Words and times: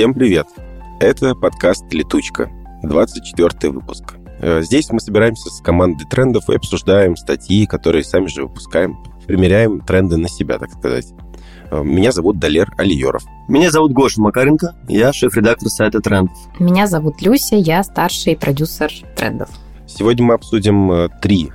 Всем 0.00 0.14
привет! 0.14 0.46
Это 0.98 1.34
подкаст 1.34 1.92
«Летучка», 1.92 2.50
24 2.82 3.70
выпуск. 3.70 4.14
Э, 4.40 4.62
здесь 4.62 4.88
мы 4.90 4.98
собираемся 4.98 5.50
с 5.50 5.60
командой 5.60 6.06
трендов 6.06 6.48
и 6.48 6.54
обсуждаем 6.54 7.16
статьи, 7.16 7.66
которые 7.66 8.02
сами 8.02 8.26
же 8.26 8.44
выпускаем, 8.44 8.96
примеряем 9.26 9.82
тренды 9.82 10.16
на 10.16 10.26
себя, 10.26 10.58
так 10.58 10.70
сказать. 10.70 11.12
Э, 11.70 11.82
меня 11.82 12.12
зовут 12.12 12.38
Далер 12.38 12.72
Алиеров. 12.78 13.24
Меня 13.46 13.70
зовут 13.70 13.92
Гоша 13.92 14.22
Макаренко, 14.22 14.74
я 14.88 15.12
шеф-редактор 15.12 15.68
сайта 15.68 16.00
трендов. 16.00 16.34
Меня 16.58 16.86
зовут 16.86 17.20
Люся, 17.20 17.56
я 17.56 17.84
старший 17.84 18.38
продюсер 18.38 18.90
трендов. 19.14 19.50
Сегодня 19.86 20.24
мы 20.24 20.32
обсудим 20.32 20.90
э, 20.92 21.08
три 21.20 21.50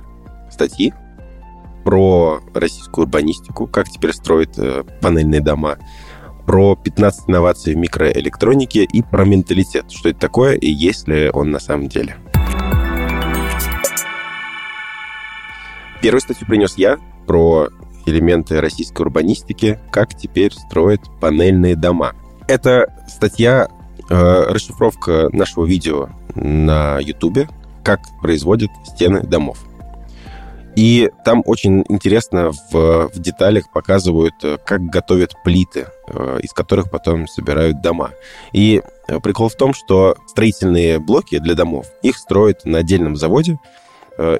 статьи 0.52 0.94
про 1.82 2.38
российскую 2.54 3.06
урбанистику, 3.06 3.66
как 3.66 3.88
теперь 3.88 4.12
строят 4.12 4.56
панельные 5.00 5.40
дома, 5.40 5.78
про 6.46 6.76
15 6.76 7.28
инноваций 7.28 7.74
в 7.74 7.76
микроэлектронике 7.76 8.84
и 8.84 9.02
про 9.02 9.24
менталитет. 9.24 9.90
Что 9.90 10.10
это 10.10 10.20
такое 10.20 10.54
и 10.54 10.70
есть 10.70 11.08
ли 11.08 11.30
он 11.32 11.50
на 11.50 11.58
самом 11.58 11.88
деле. 11.88 12.16
Первую 16.00 16.20
статью 16.20 16.46
принес 16.46 16.76
я 16.76 16.98
про 17.26 17.68
элементы 18.06 18.60
российской 18.60 19.02
урбанистики, 19.02 19.80
как 19.90 20.16
теперь 20.16 20.52
строят 20.52 21.00
панельные 21.20 21.74
дома. 21.74 22.14
Это 22.46 22.94
статья, 23.08 23.68
э, 24.08 24.42
расшифровка 24.48 25.28
нашего 25.32 25.66
видео 25.66 26.10
на 26.36 27.00
YouTube, 27.00 27.48
как 27.82 28.00
производят 28.22 28.70
стены 28.84 29.22
домов. 29.22 29.58
И 30.76 31.10
там 31.24 31.42
очень 31.46 31.84
интересно 31.88 32.52
в, 32.70 33.08
в 33.08 33.18
деталях 33.18 33.70
показывают, 33.72 34.34
э, 34.42 34.58
как 34.62 34.82
готовят 34.82 35.32
плиты, 35.42 35.86
э, 36.08 36.40
из 36.42 36.52
которых 36.52 36.90
потом 36.90 37.26
собирают 37.26 37.80
дома. 37.80 38.10
И 38.52 38.82
э, 39.08 39.20
прикол 39.20 39.48
в 39.48 39.56
том, 39.56 39.72
что 39.72 40.16
строительные 40.26 40.98
блоки 40.98 41.38
для 41.38 41.54
домов, 41.54 41.86
их 42.02 42.18
строят 42.18 42.66
на 42.66 42.78
отдельном 42.78 43.16
заводе, 43.16 43.58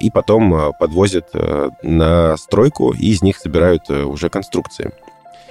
и 0.00 0.10
потом 0.10 0.72
подвозят 0.80 1.34
на 1.83 2.38
стройку, 2.38 2.94
и 2.94 3.10
из 3.10 3.20
них 3.20 3.36
собирают 3.36 3.91
уже 3.91 4.30
конструкции. 4.30 4.91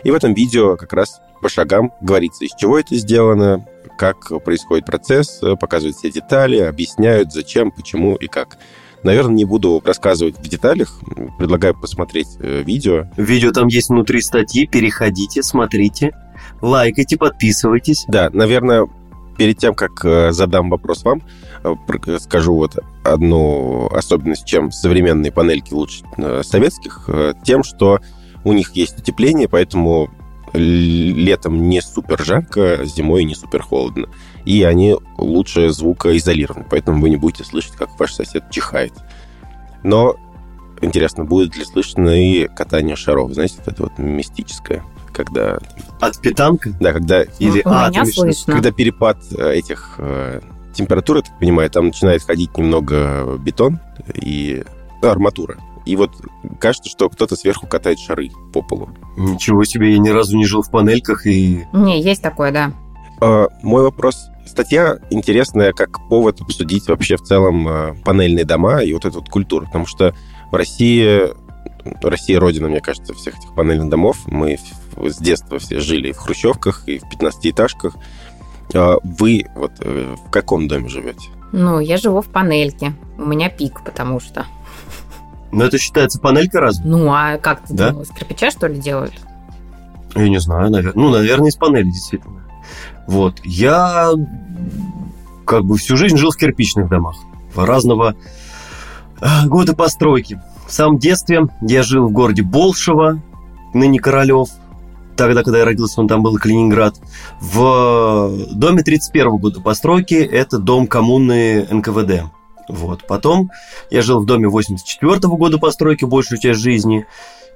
И 0.04 0.10
в 0.10 0.16
этом 0.16 0.34
видео 0.34 0.78
как 0.78 0.94
раз 0.94 1.22
по 1.44 1.48
шагам 1.48 1.94
говорится, 2.02 2.44
из 2.44 2.56
чего 2.56 2.80
это 2.80 2.96
сделано, 2.96 3.68
как 4.00 4.44
происходит 4.44 4.88
процесс, 4.88 5.42
показывают 5.60 5.98
все 5.98 6.10
детали, 6.10 6.58
объясняют, 6.58 7.32
зачем, 7.32 7.70
почему 7.70 8.16
и 8.16 8.26
как. 8.26 8.58
Наверное, 9.06 9.36
не 9.36 9.46
буду 9.46 9.84
рассказывать 9.86 10.36
в 10.40 10.50
деталях. 10.50 11.00
Предлагаю 11.38 11.80
посмотреть 11.80 12.28
э, 12.40 12.64
видео. 12.64 13.06
Видео 13.18 13.52
там 13.52 13.68
есть 13.68 13.90
внутри 13.90 14.20
статьи. 14.20 14.66
Переходите, 14.66 15.44
смотрите, 15.44 16.18
лайкайте, 16.60 17.16
подписывайтесь. 17.16 18.06
Да, 18.08 18.32
наверное, 18.34 18.88
перед 19.38 19.60
тем, 19.60 19.76
как 19.76 20.04
э, 20.04 20.32
задам 20.32 20.72
вопрос 20.72 21.04
вам, 21.04 21.22
э, 21.64 22.18
скажу 22.20 22.56
вот 22.56 22.80
одну 23.04 23.90
особенность, 23.90 24.48
чем 24.48 24.72
современные 24.72 25.32
панельки 25.32 25.72
лучше 25.72 26.04
советских, 26.42 27.08
тем, 27.44 27.64
что 27.64 28.00
у 28.44 28.54
них 28.54 28.72
есть 28.72 28.98
утепление, 28.98 29.48
поэтому 29.48 30.10
летом 30.54 31.70
не 31.70 31.80
супер 31.82 32.24
жарко, 32.24 32.86
зимой 32.86 33.24
не 33.24 33.36
супер 33.36 33.62
холодно. 33.62 34.08
И 34.46 34.64
они 34.64 34.96
лучше 35.18 35.70
звукоизолированы, 35.70 36.66
поэтому 36.70 37.02
вы 37.02 37.10
не 37.10 37.18
будете 37.18 37.44
слышать, 37.44 37.74
как 37.74 38.00
ваш 38.00 38.14
сосед 38.14 38.50
чихает. 38.52 38.94
Но 39.84 40.16
интересно, 40.82 41.26
будет 41.26 41.56
ли 41.56 41.66
слышно 41.66 42.10
и 42.10 42.48
катание 42.48 42.96
шаров, 42.96 43.34
знаете, 43.34 43.56
вот 43.58 43.68
это 43.68 43.84
вот 43.84 43.98
мистическое, 43.98 44.84
когда... 45.14 45.58
От 46.00 46.22
питанка? 46.22 46.72
Да, 46.80 46.94
когда... 46.94 47.24
Или... 47.40 47.62
У 47.66 47.70
а, 47.70 47.90
меня 47.90 48.06
слышно. 48.06 48.54
Когда 48.54 48.72
перепад 48.72 49.18
э, 49.32 49.54
этих 49.54 49.96
э, 49.98 50.42
температур, 50.74 51.18
я 51.18 51.22
так 51.24 51.40
понимаю, 51.40 51.70
там 51.70 51.88
начинает 51.88 52.24
ходить 52.24 52.56
немного 52.58 53.38
бетон 53.38 53.80
и 54.14 54.64
ну, 55.02 55.10
арматура. 55.10 55.58
И 55.86 55.96
вот 55.96 56.12
кажется, 56.60 56.90
что 56.90 57.10
кто-то 57.10 57.36
сверху 57.36 57.68
катает 57.68 58.00
шары 58.00 58.32
по 58.52 58.62
полу. 58.62 58.90
Ничего 59.18 59.64
себе, 59.64 59.94
я 59.94 60.00
ни 60.00 60.10
разу 60.10 60.36
не 60.36 60.46
жил 60.46 60.62
в 60.62 60.72
панельках 60.72 61.28
и... 61.28 61.66
Не, 61.74 62.02
есть 62.02 62.22
такое, 62.22 62.52
да. 62.52 62.74
А, 63.22 63.48
мой 63.62 63.84
вопрос. 63.84 64.30
Статья 64.46 65.00
интересная 65.10 65.74
как 65.74 66.08
повод 66.08 66.42
обсудить 66.42 66.88
вообще 66.88 67.18
в 67.18 67.22
целом 67.22 67.68
а, 67.68 67.96
панельные 68.06 68.46
дома 68.46 68.82
и 68.82 68.94
вот 68.94 69.06
эту 69.06 69.20
вот 69.20 69.30
культуру, 69.30 69.66
потому 69.66 69.86
что 69.86 70.16
в 70.52 70.56
России 70.56 71.34
Россия 72.02 72.40
родина, 72.40 72.68
мне 72.68 72.82
кажется, 72.82 73.14
всех 73.14 73.38
этих 73.38 73.54
панельных 73.54 73.90
домов. 73.90 74.18
Мы 74.26 74.58
с 74.98 75.18
детства 75.18 75.60
все 75.60 75.80
жили 75.80 76.12
в 76.12 76.18
хрущевках 76.18 76.88
и 76.88 77.00
в 77.00 77.04
15-этажках. 77.04 77.96
А 78.74 78.98
вы 79.04 79.46
вот 79.56 79.74
э, 79.80 80.16
в 80.26 80.32
каком 80.32 80.68
доме 80.68 80.90
живете? 80.90 81.30
Ну, 81.52 81.80
я 81.80 81.98
живу 81.98 82.22
в 82.22 82.28
панельке. 82.28 82.94
У 83.18 83.26
меня 83.26 83.50
пик, 83.50 83.84
потому 83.84 84.20
что. 84.20 84.46
Но 85.52 85.66
это 85.66 85.78
считается 85.78 86.20
панелька 86.20 86.60
разве? 86.60 86.86
Ну, 86.86 87.12
а 87.14 87.38
как 87.38 87.66
ты 87.66 87.74
да? 87.74 87.90
думал, 87.90 88.04
из 88.04 88.10
кирпича, 88.10 88.50
что 88.50 88.68
ли, 88.68 88.80
делают? 88.80 89.14
Я 90.16 90.28
не 90.28 90.40
знаю, 90.40 90.72
наверное. 90.72 91.04
Ну, 91.04 91.12
наверное, 91.12 91.50
из 91.50 91.56
панели, 91.56 91.86
действительно. 91.86 92.45
Вот. 93.08 93.40
Я 93.44 94.12
как 95.46 95.64
бы 95.64 95.78
всю 95.78 95.96
жизнь 95.96 96.18
жил 96.18 96.32
в 96.32 96.38
кирпичных 96.38 96.90
домах. 96.90 97.16
Разного 97.56 98.16
а, 99.22 99.48
года 99.48 99.74
постройки. 99.74 100.42
В 100.68 100.74
самом 100.74 100.98
детстве 100.98 101.48
я 101.62 101.84
жил 101.84 102.08
в 102.08 102.12
городе 102.12 102.42
Болшево, 102.42 103.22
ныне 103.74 104.00
Королев. 104.00 104.50
Тогда, 105.16 105.44
когда 105.44 105.60
я 105.60 105.66
родился, 105.66 106.02
он 106.02 106.08
там 106.08 106.24
был 106.24 106.38
Калининград. 106.38 106.96
В 107.40 108.34
доме 108.52 108.84
31 108.84 109.38
года 109.38 109.62
постройки. 109.62 110.16
Это 110.16 110.58
дом 110.58 110.88
коммуны 110.88 111.66
НКВД. 111.72 112.24
Вот. 112.68 113.06
Потом 113.08 113.52
я 113.90 114.02
жил 114.02 114.20
в 114.20 114.26
доме 114.26 114.50
84 114.50 115.14
-го 115.14 115.38
года 115.38 115.58
постройки 115.58 116.04
большую 116.04 116.40
часть 116.40 116.60
жизни. 116.60 117.06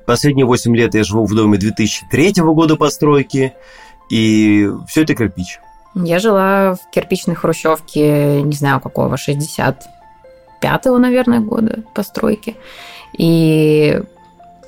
Последние 0.06 0.46
8 0.46 0.76
лет 0.76 0.96
я 0.96 1.04
живу 1.04 1.26
в 1.26 1.36
доме 1.36 1.58
2003 1.58 2.34
года 2.54 2.78
постройки. 2.78 3.54
И 4.10 4.70
все 4.88 5.04
это 5.04 5.16
кирпич. 5.16 5.60
Я 5.96 6.20
жила 6.20 6.76
в 6.76 6.90
кирпичной 6.92 7.36
хрущевке, 7.36 8.42
не 8.42 8.54
знаю 8.54 8.80
какого, 8.80 9.16
65-го, 9.16 10.98
наверное, 10.98 11.40
года 11.40 11.84
постройки. 11.94 12.56
И 13.18 14.02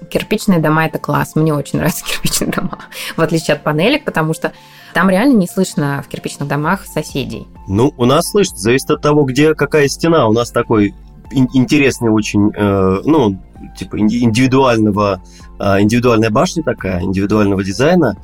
кирпичные 0.09 0.59
дома– 0.59 0.85
это 0.87 0.99
класс. 0.99 1.35
Мне 1.35 1.53
очень 1.53 1.79
нравятся 1.79 2.05
кирпичные 2.09 2.51
дома, 2.51 2.79
в 3.15 3.21
отличие 3.21 3.55
от 3.55 3.63
панелек, 3.63 4.03
потому 4.03 4.33
что 4.33 4.51
там 4.93 5.09
реально 5.09 5.37
не 5.37 5.47
слышно 5.47 6.03
в 6.05 6.09
кирпичных 6.09 6.47
домах 6.49 6.85
соседей. 6.85 7.47
Ну, 7.67 7.93
у 7.97 8.05
нас 8.05 8.29
слышно, 8.31 8.57
зависит 8.57 8.89
от 8.91 9.01
того, 9.01 9.23
где 9.23 9.55
какая 9.55 9.87
стена. 9.87 10.27
У 10.27 10.33
нас 10.33 10.51
такой 10.51 10.93
интересный 11.31 12.09
очень, 12.09 12.51
э, 12.53 13.01
ну, 13.05 13.37
типа 13.77 13.99
индивидуального, 13.99 15.21
э, 15.59 15.81
индивидуальная 15.81 16.29
башня 16.29 16.63
такая, 16.63 17.01
индивидуального 17.01 17.63
дизайна. 17.63 18.17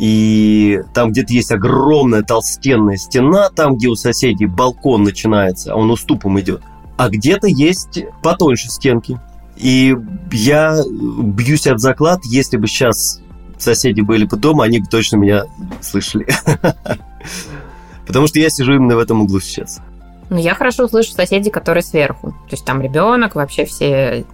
И 0.00 0.80
там 0.94 1.10
где-то 1.12 1.34
есть 1.34 1.52
огромная 1.52 2.22
толстенная 2.22 2.96
стена, 2.96 3.50
там, 3.50 3.76
где 3.76 3.88
у 3.88 3.96
соседей 3.96 4.46
балкон 4.46 5.02
начинается, 5.02 5.74
а 5.74 5.76
он 5.76 5.90
уступом 5.90 6.40
идет. 6.40 6.62
А 6.96 7.10
где-то 7.10 7.46
есть 7.46 8.06
потоньше 8.22 8.70
стенки. 8.70 9.20
И 9.56 9.94
я 10.32 10.74
бьюсь 10.88 11.66
от 11.66 11.80
заклад, 11.80 12.20
если 12.24 12.56
бы 12.56 12.66
сейчас 12.66 13.20
соседи 13.58 14.00
были 14.00 14.24
бы 14.24 14.38
дома, 14.38 14.64
они 14.64 14.78
бы 14.78 14.86
точно 14.86 15.16
меня 15.16 15.44
слышали. 15.82 16.26
Потому 18.06 18.26
что 18.26 18.38
я 18.38 18.48
сижу 18.48 18.76
именно 18.76 18.96
в 18.96 19.00
этом 19.00 19.20
углу 19.20 19.38
сейчас. 19.38 19.82
Ну, 20.30 20.38
я 20.38 20.54
хорошо 20.54 20.88
слышу 20.88 21.12
соседей, 21.12 21.50
которые 21.50 21.82
сверху. 21.82 22.30
То 22.30 22.52
есть 22.52 22.64
там 22.64 22.80
ребенок, 22.80 23.34
вообще 23.34 23.66
все, 23.66 24.24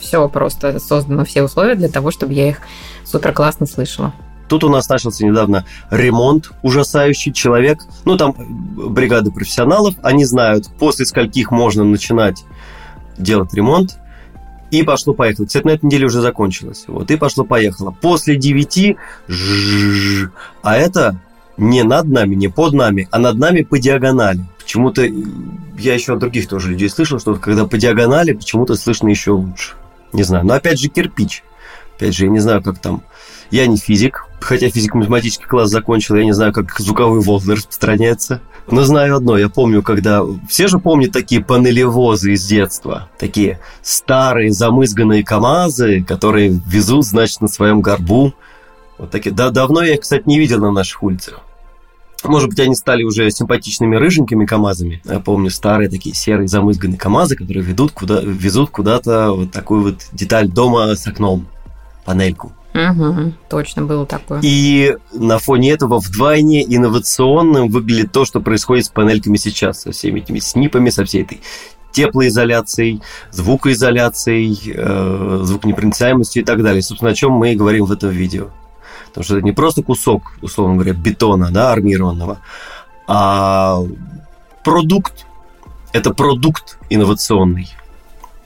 все 0.00 0.26
просто 0.30 0.78
создано, 0.78 1.26
все 1.26 1.42
условия 1.42 1.74
для 1.74 1.90
того, 1.90 2.10
чтобы 2.10 2.32
я 2.32 2.48
их 2.48 2.62
супер 3.04 3.34
классно 3.34 3.66
слышала. 3.66 4.14
Тут 4.50 4.64
у 4.64 4.68
нас 4.68 4.88
начался 4.88 5.24
недавно 5.24 5.64
ремонт 5.90 6.50
ужасающий. 6.62 7.32
Человек, 7.32 7.78
ну 8.04 8.16
там 8.16 8.34
бригады 8.36 9.30
профессионалов, 9.30 9.94
они 10.02 10.24
знают, 10.24 10.66
после 10.76 11.06
скольких 11.06 11.52
можно 11.52 11.84
начинать 11.84 12.44
делать 13.16 13.54
ремонт. 13.54 13.96
И 14.72 14.82
пошло-поехало. 14.82 15.46
Кстати, 15.46 15.66
на 15.66 15.70
этой 15.70 15.86
неделе 15.86 16.06
уже 16.06 16.20
закончилось. 16.20 16.84
Вот, 16.88 17.12
и 17.12 17.16
пошло-поехало. 17.16 17.92
После 17.92 18.34
9 18.34 18.96
а 20.62 20.76
это 20.76 21.20
не 21.56 21.84
над 21.84 22.08
нами, 22.08 22.34
не 22.34 22.48
под 22.48 22.72
нами, 22.72 23.06
а 23.12 23.20
над 23.20 23.38
нами 23.38 23.62
по 23.62 23.78
диагонали. 23.78 24.44
Почему-то 24.58 25.02
я 25.78 25.94
еще 25.94 26.14
от 26.14 26.18
других 26.18 26.48
тоже 26.48 26.70
людей 26.70 26.88
слышал, 26.88 27.20
что 27.20 27.36
когда 27.36 27.66
по 27.66 27.78
диагонали, 27.78 28.32
почему-то 28.32 28.74
слышно 28.74 29.10
еще 29.10 29.30
лучше. 29.30 29.74
Не 30.12 30.24
знаю. 30.24 30.44
Но 30.44 30.54
опять 30.54 30.80
же 30.80 30.88
кирпич. 30.88 31.44
Опять 31.96 32.16
же, 32.16 32.24
я 32.24 32.30
не 32.30 32.40
знаю, 32.40 32.64
как 32.64 32.80
там... 32.80 33.02
Я 33.50 33.66
не 33.66 33.76
физик, 33.76 34.26
хотя 34.40 34.70
физико-математический 34.70 35.46
класс 35.46 35.70
закончил, 35.70 36.14
я 36.14 36.24
не 36.24 36.32
знаю, 36.32 36.52
как 36.52 36.78
звуковые 36.78 37.22
волны 37.22 37.56
распространяются. 37.56 38.40
Но 38.70 38.84
знаю 38.84 39.16
одно, 39.16 39.36
я 39.36 39.48
помню, 39.48 39.82
когда... 39.82 40.22
Все 40.48 40.68
же 40.68 40.78
помнят 40.78 41.12
такие 41.12 41.42
панелевозы 41.42 42.32
из 42.34 42.46
детства. 42.46 43.08
Такие 43.18 43.58
старые 43.82 44.52
замызганные 44.52 45.24
КАМАЗы, 45.24 46.04
которые 46.04 46.60
везут, 46.66 47.04
значит, 47.04 47.40
на 47.40 47.48
своем 47.48 47.80
горбу. 47.80 48.34
Вот 48.98 49.10
такие. 49.10 49.34
Да, 49.34 49.50
давно 49.50 49.82
я 49.82 49.94
их, 49.94 50.00
кстати, 50.00 50.22
не 50.26 50.38
видел 50.38 50.60
на 50.60 50.70
наших 50.70 51.02
улицах. 51.02 51.40
Может 52.22 52.50
быть, 52.50 52.60
они 52.60 52.76
стали 52.76 53.02
уже 53.02 53.30
симпатичными 53.30 53.96
рыженькими 53.96 54.44
КАМАЗами. 54.44 55.00
Я 55.04 55.20
помню 55.20 55.50
старые 55.50 55.88
такие 55.88 56.14
серые 56.14 56.48
замызганные 56.48 56.98
КАМАЗы, 56.98 57.34
которые 57.34 57.64
ведут 57.64 57.92
куда, 57.92 58.20
везут 58.20 58.70
куда-то 58.70 59.32
вот 59.32 59.50
такую 59.50 59.82
вот 59.82 60.06
деталь 60.12 60.48
дома 60.48 60.94
с 60.94 61.06
окном, 61.06 61.48
панельку. 62.04 62.52
Угу, 62.72 63.32
точно 63.48 63.82
было 63.82 64.06
такое. 64.06 64.40
И 64.42 64.96
на 65.12 65.38
фоне 65.38 65.72
этого 65.72 65.98
вдвойне 65.98 66.64
инновационным 66.64 67.68
выглядит 67.68 68.12
то, 68.12 68.24
что 68.24 68.40
происходит 68.40 68.86
с 68.86 68.88
панельками 68.88 69.36
сейчас, 69.36 69.82
со 69.82 69.92
всеми 69.92 70.20
этими 70.20 70.38
снипами, 70.38 70.90
со 70.90 71.04
всей 71.04 71.22
этой 71.22 71.40
теплоизоляцией, 71.92 73.02
звукоизоляцией, 73.32 74.72
э, 74.74 75.40
звуконепроницаемостью 75.42 76.42
и 76.42 76.44
так 76.44 76.62
далее. 76.62 76.82
Собственно, 76.82 77.10
о 77.10 77.14
чем 77.14 77.32
мы 77.32 77.52
и 77.52 77.56
говорим 77.56 77.86
в 77.86 77.92
этом 77.92 78.10
видео. 78.10 78.50
Потому 79.08 79.24
что 79.24 79.36
это 79.36 79.44
не 79.44 79.52
просто 79.52 79.82
кусок, 79.82 80.32
условно 80.40 80.74
говоря, 80.74 80.92
бетона, 80.92 81.50
да, 81.50 81.72
армированного, 81.72 82.38
а 83.08 83.82
продукт. 84.62 85.26
Это 85.92 86.14
продукт 86.14 86.78
инновационный. 86.88 87.68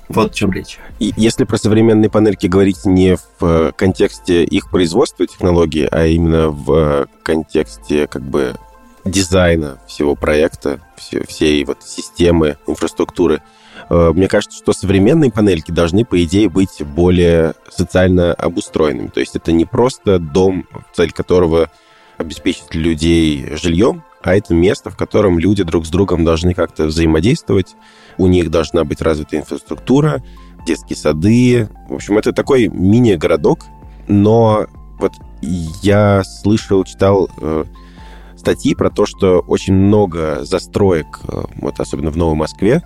Вот 0.08 0.32
о 0.32 0.34
чем 0.34 0.52
речь. 0.52 0.78
И 0.98 1.12
если 1.16 1.44
про 1.44 1.56
современные 1.56 2.10
панельки 2.10 2.46
говорить 2.46 2.84
не 2.84 3.16
в 3.16 3.44
э, 3.44 3.72
контексте 3.74 4.44
их 4.44 4.70
производства 4.70 5.26
технологии, 5.26 5.88
а 5.90 6.06
именно 6.06 6.48
в 6.50 7.08
контексте 7.22 8.06
как 8.06 8.22
бы 8.22 8.54
дизайна 9.04 9.78
всего 9.86 10.14
проекта, 10.14 10.80
всей 10.96 11.64
вот 11.64 11.82
системы, 11.82 12.58
инфраструктуры, 12.66 13.42
э, 13.88 14.12
мне 14.14 14.28
кажется, 14.28 14.58
что 14.58 14.72
современные 14.72 15.30
панельки 15.30 15.70
должны, 15.70 16.04
по 16.04 16.22
идее, 16.22 16.48
быть 16.48 16.82
более 16.82 17.54
социально 17.70 18.34
обустроенными. 18.34 19.08
То 19.08 19.20
есть 19.20 19.36
это 19.36 19.52
не 19.52 19.64
просто 19.64 20.18
дом, 20.18 20.66
цель 20.92 21.12
которого 21.12 21.70
обеспечить 22.18 22.74
людей 22.74 23.56
жильем, 23.56 24.02
а 24.22 24.34
это 24.34 24.54
место, 24.54 24.90
в 24.90 24.96
котором 24.96 25.38
люди 25.38 25.62
друг 25.62 25.86
с 25.86 25.90
другом 25.90 26.24
должны 26.24 26.54
как-то 26.54 26.86
взаимодействовать, 26.86 27.76
у 28.16 28.26
них 28.26 28.50
должна 28.50 28.84
быть 28.84 29.02
развита 29.02 29.36
инфраструктура, 29.36 30.22
детские 30.66 30.96
сады. 30.96 31.68
В 31.88 31.94
общем, 31.94 32.16
это 32.16 32.32
такой 32.32 32.68
мини-городок, 32.68 33.66
но 34.08 34.66
вот 34.98 35.12
я 35.42 36.22
слышал, 36.24 36.84
читал 36.84 37.28
э, 37.40 37.64
статьи 38.36 38.74
про 38.74 38.90
то, 38.90 39.04
что 39.04 39.40
очень 39.40 39.74
много 39.74 40.44
застроек, 40.44 41.20
э, 41.28 41.42
вот 41.56 41.80
особенно 41.80 42.10
в 42.10 42.16
Новой 42.16 42.36
Москве, 42.36 42.82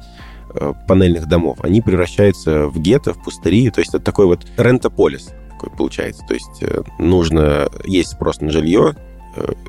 э, 0.55 0.73
панельных 0.89 1.29
домов, 1.29 1.59
они 1.63 1.83
превращаются 1.83 2.67
в 2.67 2.81
гетто, 2.81 3.15
в 3.15 3.23
пустыри. 3.23 3.71
То 3.71 3.81
есть 3.81 3.95
это 3.95 4.05
такой 4.05 4.27
вот 4.27 4.45
рентополис 4.57 5.31
такой 5.59 5.77
получается. 5.77 6.25
То 6.27 6.35
есть 6.35 6.63
э, 6.63 6.83
нужно, 6.99 7.69
есть 7.85 8.13
спрос 8.13 8.41
на 8.41 8.51
жилье, 8.51 8.95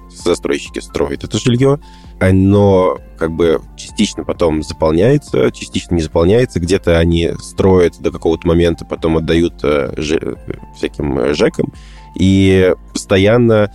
застройщики 0.10 0.80
строят 0.80 1.24
это 1.24 1.38
жилье, 1.38 1.80
оно 2.20 3.00
как 3.18 3.32
бы 3.32 3.62
частично 3.78 4.24
потом 4.24 4.64
заполняется, 4.64 5.52
частично 5.52 5.96
не 5.96 6.02
заполняется, 6.02 6.60
где-то 6.60 6.98
они 6.98 7.32
строят 7.42 8.00
до 8.00 8.12
какого-то 8.12 8.48
момента, 8.48 8.86
потом 8.86 9.18
отдают 9.18 9.56
э, 9.64 9.94
ж, 9.98 10.36
всяким 10.76 11.34
ЖЭКам, 11.34 11.74
и 12.16 12.74
постоянно 12.94 13.74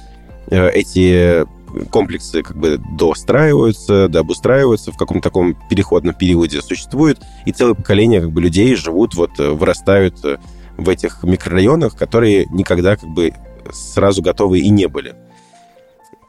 э, 0.51 0.71
эти 0.71 1.47
комплексы 1.91 2.43
как 2.43 2.57
бы 2.57 2.81
достраиваются, 2.97 4.09
дообустраиваются, 4.09 4.93
в 4.93 4.97
каком-то 4.97 5.25
таком 5.25 5.57
переходном 5.69 6.15
периоде 6.15 6.63
существуют, 6.63 7.21
и 7.47 7.53
целое 7.53 7.75
поколение 7.75 8.21
как 8.21 8.33
бы 8.33 8.41
людей 8.41 8.75
живут, 8.77 9.15
вот 9.15 9.39
э, 9.39 9.51
вырастают 9.51 10.19
в 10.77 10.89
этих 10.89 11.23
микрорайонах, 11.23 11.97
которые 11.97 12.47
никогда 12.51 12.97
как 12.97 13.09
бы 13.09 13.33
сразу 13.73 14.23
готовы 14.23 14.61
и 14.61 14.71
не 14.71 14.89
были. 14.89 15.15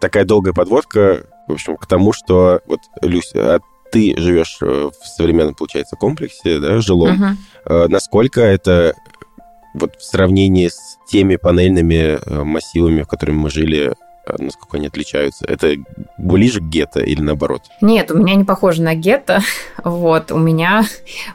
Такая 0.05 0.23
долгая 0.23 0.53
подводка 0.53 1.25
в 1.47 1.53
общем, 1.53 1.77
к 1.77 1.87
тому, 1.87 2.13
что 2.13 2.61
вот, 2.67 2.79
Люся, 3.01 3.55
а 3.55 3.59
ты 3.91 4.15
живешь 4.15 4.59
э, 4.61 4.91
в 4.91 5.07
современном, 5.07 5.55
получается, 5.55 5.95
комплексе, 5.95 6.59
да, 6.59 6.79
жилом. 6.79 7.37
Угу. 7.65 7.87
Насколько 7.87 8.41
это 8.41 8.93
вот 9.73 9.95
в 9.95 10.03
сравнении 10.03 10.67
с 10.67 10.99
теми 11.07 11.37
панельными 11.37 12.19
э, 12.23 12.43
массивами, 12.43 13.01
в 13.01 13.07
которых 13.07 13.35
мы 13.35 13.49
жили 13.49 13.95
насколько 14.37 14.77
они 14.77 14.87
отличаются? 14.87 15.45
Это 15.45 15.75
ближе 16.17 16.59
к 16.59 16.63
гетто 16.63 16.99
или 16.99 17.21
наоборот? 17.21 17.63
Нет, 17.81 18.11
у 18.11 18.17
меня 18.17 18.35
не 18.35 18.43
похоже 18.43 18.81
на 18.81 18.95
гетто. 18.95 19.41
Вот, 19.83 20.31
у 20.31 20.37
меня, 20.37 20.83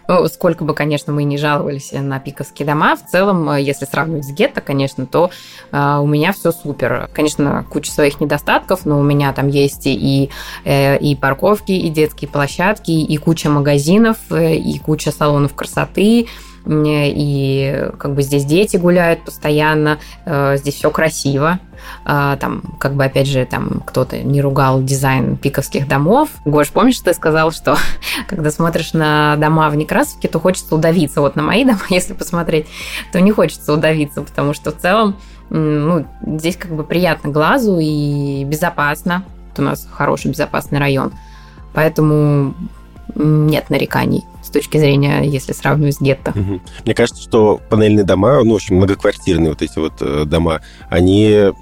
ну, 0.09 0.27
сколько 0.27 0.65
бы, 0.65 0.75
конечно, 0.75 1.13
мы 1.13 1.23
не 1.23 1.39
жаловались 1.39 1.93
на 1.93 2.19
пиковские 2.19 2.67
дома, 2.67 2.97
в 2.97 3.07
целом, 3.07 3.49
э, 3.51 3.63
если 3.63 3.85
сравнивать 3.85 4.25
с 4.25 4.33
гетто, 4.33 4.61
конечно, 4.61 5.07
то 5.07 5.31
э, 5.71 5.99
у 6.01 6.07
меня 6.07 6.33
все 6.33 6.51
супер. 6.51 7.09
Конечно, 7.13 7.65
куча 7.71 7.93
своих 7.93 8.21
недостатков, 8.21 8.87
но 8.87 8.99
у 8.99 9.03
меня 9.03 9.33
там 9.33 9.49
есть 9.49 9.87
и, 9.87 10.31
э, 10.65 10.99
и 10.99 11.15
парковки, 11.15 11.73
и 11.73 11.89
детские 11.91 12.29
площадки, 12.29 12.91
и 12.91 13.17
куча 13.19 13.49
магазинов, 13.51 14.17
и 14.33 14.81
куча 14.85 15.13
салонов 15.13 15.55
красоты, 15.55 16.27
и 16.67 17.91
как 17.99 18.15
бы 18.15 18.23
здесь 18.23 18.45
дети 18.45 18.77
гуляют 18.77 19.25
постоянно, 19.25 19.99
э, 20.27 20.57
здесь 20.57 20.75
все 20.75 20.91
красиво. 20.91 21.59
А, 22.05 22.37
там, 22.37 22.63
как 22.79 22.95
бы, 22.95 23.05
опять 23.05 23.27
же, 23.27 23.47
там 23.47 23.83
кто-то 23.87 24.19
не 24.19 24.41
ругал 24.41 24.83
дизайн 24.83 25.37
пиковских 25.37 25.89
домов. 25.89 26.29
Гош, 26.45 26.71
помнишь, 26.71 27.01
ты 27.01 27.15
сказал, 27.15 27.53
что 27.53 27.77
когда 28.29 28.51
смотришь 28.51 28.93
на 28.93 29.37
дома 29.37 29.69
в 29.71 29.77
Некрасовке, 29.77 30.29
то 30.29 30.39
хочется 30.39 30.75
удавиться. 30.75 31.21
Вот 31.21 31.37
на 31.37 31.43
мои 31.43 31.65
дома, 31.67 31.81
если 31.89 32.13
посмотреть, 32.13 32.67
то 33.13 33.21
не 33.21 33.33
хочется 33.33 33.73
удавиться, 33.73 34.23
потому 34.23 34.53
что 34.53 34.71
в 34.71 34.77
целом 34.77 35.17
ну, 35.49 36.07
здесь 36.25 36.57
как 36.57 36.71
бы 36.71 36.85
приятно 36.85 37.31
глазу 37.31 37.79
и 37.81 38.45
безопасно. 38.45 39.25
Это 39.53 39.63
у 39.63 39.65
нас 39.65 39.89
хороший 39.91 40.31
безопасный 40.31 40.79
район. 40.79 41.13
Поэтому 41.73 42.55
нет 43.15 43.69
нареканий 43.71 44.25
с 44.51 44.53
точки 44.53 44.79
зрения, 44.79 45.23
если 45.23 45.53
сравнивать 45.53 45.95
с 45.95 46.01
гетто. 46.01 46.33
Угу. 46.33 46.61
Мне 46.85 46.95
кажется, 46.95 47.23
что 47.23 47.61
панельные 47.71 48.05
дома, 48.05 48.43
ну, 48.43 48.53
в 48.53 48.57
общем, 48.57 48.77
многоквартирные 48.77 49.51
вот 49.51 49.63
эти 49.63 49.79
вот 49.79 49.95
э, 50.01 50.25
дома, 50.25 50.61
они 50.89 51.53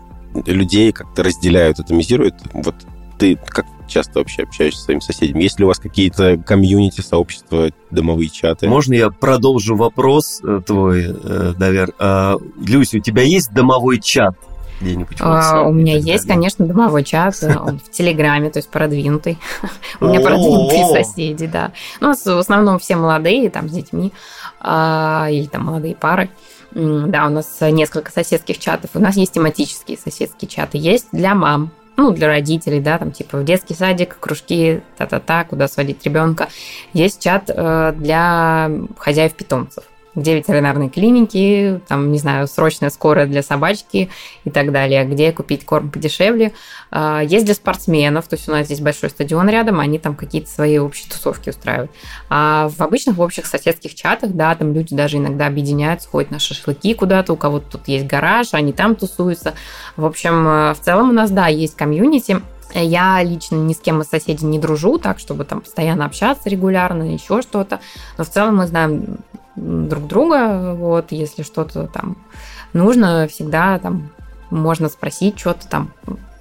людей 0.47 0.93
как-то 0.93 1.23
разделяют, 1.23 1.81
атомизируют. 1.81 2.35
Вот 2.55 2.75
ты 3.19 3.37
как 3.37 3.67
часто 3.89 4.21
вообще 4.21 4.45
общаешься 4.45 4.81
с 4.81 4.85
своими 4.85 5.01
соседями? 5.01 5.43
Есть 5.43 5.59
ли 5.59 5.65
у 5.65 5.69
вас 5.69 5.79
какие-то 5.79 6.39
комьюнити, 6.39 7.01
сообщества, 7.01 7.71
домовые 7.91 8.31
чаты? 8.31 8.69
Можно 8.69 8.95
я 8.95 9.11
продолжу 9.11 9.77
вопрос 9.77 10.41
э, 10.43 10.61
твой, 10.65 11.05
э, 11.09 11.55
Давер? 11.59 11.93
А, 11.99 12.37
Люся, 12.65 12.99
у 12.99 13.01
тебя 13.01 13.23
есть 13.23 13.53
домовой 13.53 14.01
чат? 14.01 14.37
Где-нибудь? 14.81 15.17
А, 15.21 15.63
у 15.63 15.73
меня 15.73 15.97
есть, 15.97 16.27
конечно, 16.27 16.67
домовой 16.67 17.05
чат, 17.05 17.43
э, 17.43 17.57
он 17.59 17.79
в 17.79 17.91
Телеграме, 17.91 18.51
то 18.51 18.59
есть 18.59 18.71
продвинутый. 18.71 19.39
У 20.01 20.07
меня 20.07 20.21
продвинутые 20.21 20.87
соседи, 20.87 21.47
да. 21.47 21.73
Ну, 22.01 22.15
в 22.15 22.39
основном 22.39 22.79
все 22.79 22.97
молодые, 22.97 23.51
там, 23.51 23.69
с 23.69 23.73
детьми, 23.73 24.13
а, 24.61 25.29
или 25.31 25.47
там 25.47 25.65
молодые 25.65 25.95
пары. 25.95 26.31
Да, 26.73 27.27
у 27.27 27.31
нас 27.31 27.59
несколько 27.61 28.13
соседских 28.13 28.59
чатов. 28.59 28.91
У 28.95 28.99
нас 28.99 29.17
есть 29.17 29.33
тематические 29.33 29.97
соседские 29.97 30.49
чаты. 30.49 30.77
Есть 30.79 31.09
для 31.13 31.35
мам, 31.35 31.71
ну, 31.97 32.13
для 32.13 32.29
родителей, 32.29 32.81
да, 32.81 32.99
там, 32.99 33.11
типа, 33.11 33.39
в 33.39 33.45
детский 33.45 33.75
садик, 33.75 34.19
кружки, 34.21 34.83
та-та-та, 34.97 35.45
куда 35.45 35.67
сводить 35.67 36.05
ребенка. 36.05 36.49
Есть 36.93 37.23
чат 37.23 37.45
э, 37.49 37.93
для 37.97 38.71
хозяев 38.99 39.35
питомцев 39.35 39.85
где 40.15 40.37
ветеринарные 40.37 40.89
клиники, 40.89 41.81
там, 41.89 42.11
не 42.13 42.19
знаю, 42.19 42.49
срочная 42.49 42.91
скорая 42.91 43.27
для 43.27 43.43
собачки 43.43 44.11
и 44.45 44.51
так 44.51 44.73
далее, 44.73 45.05
где 45.05 45.33
купить 45.33 45.65
корм 45.65 45.91
подешевле. 45.91 46.53
А, 46.91 47.21
есть 47.23 47.45
для 47.45 47.55
спортсменов, 47.55 48.27
то 48.29 48.37
есть 48.37 48.49
у 48.49 48.53
нас 48.53 48.67
здесь 48.67 48.81
большой 48.81 49.11
стадион 49.11 49.49
рядом, 49.49 49.81
они 49.81 49.99
там 49.99 50.15
какие-то 50.15 50.49
свои 50.49 50.79
общие 50.79 51.11
тусовки 51.11 51.51
устраивают. 51.51 51.91
А 52.29 52.69
в 52.69 52.81
обычных, 52.81 53.17
в 53.17 53.21
общих 53.21 53.47
соседских 53.47 53.95
чатах, 53.95 54.33
да, 54.33 54.55
там 54.55 54.73
люди 54.73 54.95
даже 54.95 55.19
иногда 55.19 55.47
объединяются, 55.47 56.09
ходят 56.09 56.31
на 56.31 56.39
шашлыки 56.39 56.95
куда-то, 56.95 57.33
у 57.33 57.37
кого-то 57.37 57.73
тут 57.73 57.89
есть 57.89 58.07
гараж, 58.07 58.49
они 58.53 58.73
там 58.73 58.95
тусуются. 58.95 59.55
В 59.97 60.05
общем, 60.05 60.47
э, 60.47 60.75
в 60.75 60.81
целом 60.81 61.11
у 61.11 61.13
нас, 61.13 61.31
да, 61.31 61.47
есть 61.47 61.77
комьюнити, 61.77 62.41
я 62.75 63.23
лично 63.23 63.57
ни 63.57 63.73
с 63.73 63.79
кем 63.79 64.03
из 64.03 64.09
соседей 64.09 64.47
не 64.47 64.59
дружу, 64.59 64.99
так, 64.99 65.19
чтобы 65.19 65.45
там 65.45 65.61
постоянно 65.61 66.05
общаться 66.05 66.49
регулярно, 66.49 67.15
еще 67.15 67.43
что-то. 67.43 67.81
Но 68.19 68.25
в 68.25 68.29
целом 68.29 68.57
мы 68.57 68.67
знаем 68.67 69.19
друг 69.59 70.07
друга, 70.07 70.75
вот, 70.75 71.13
если 71.13 71.43
что-то 71.43 71.87
там 71.87 72.17
нужно, 72.73 73.27
всегда 73.29 73.79
там 73.79 74.11
можно 74.51 74.89
спросить 74.89 75.39
что-то 75.39 75.69
там, 75.69 75.93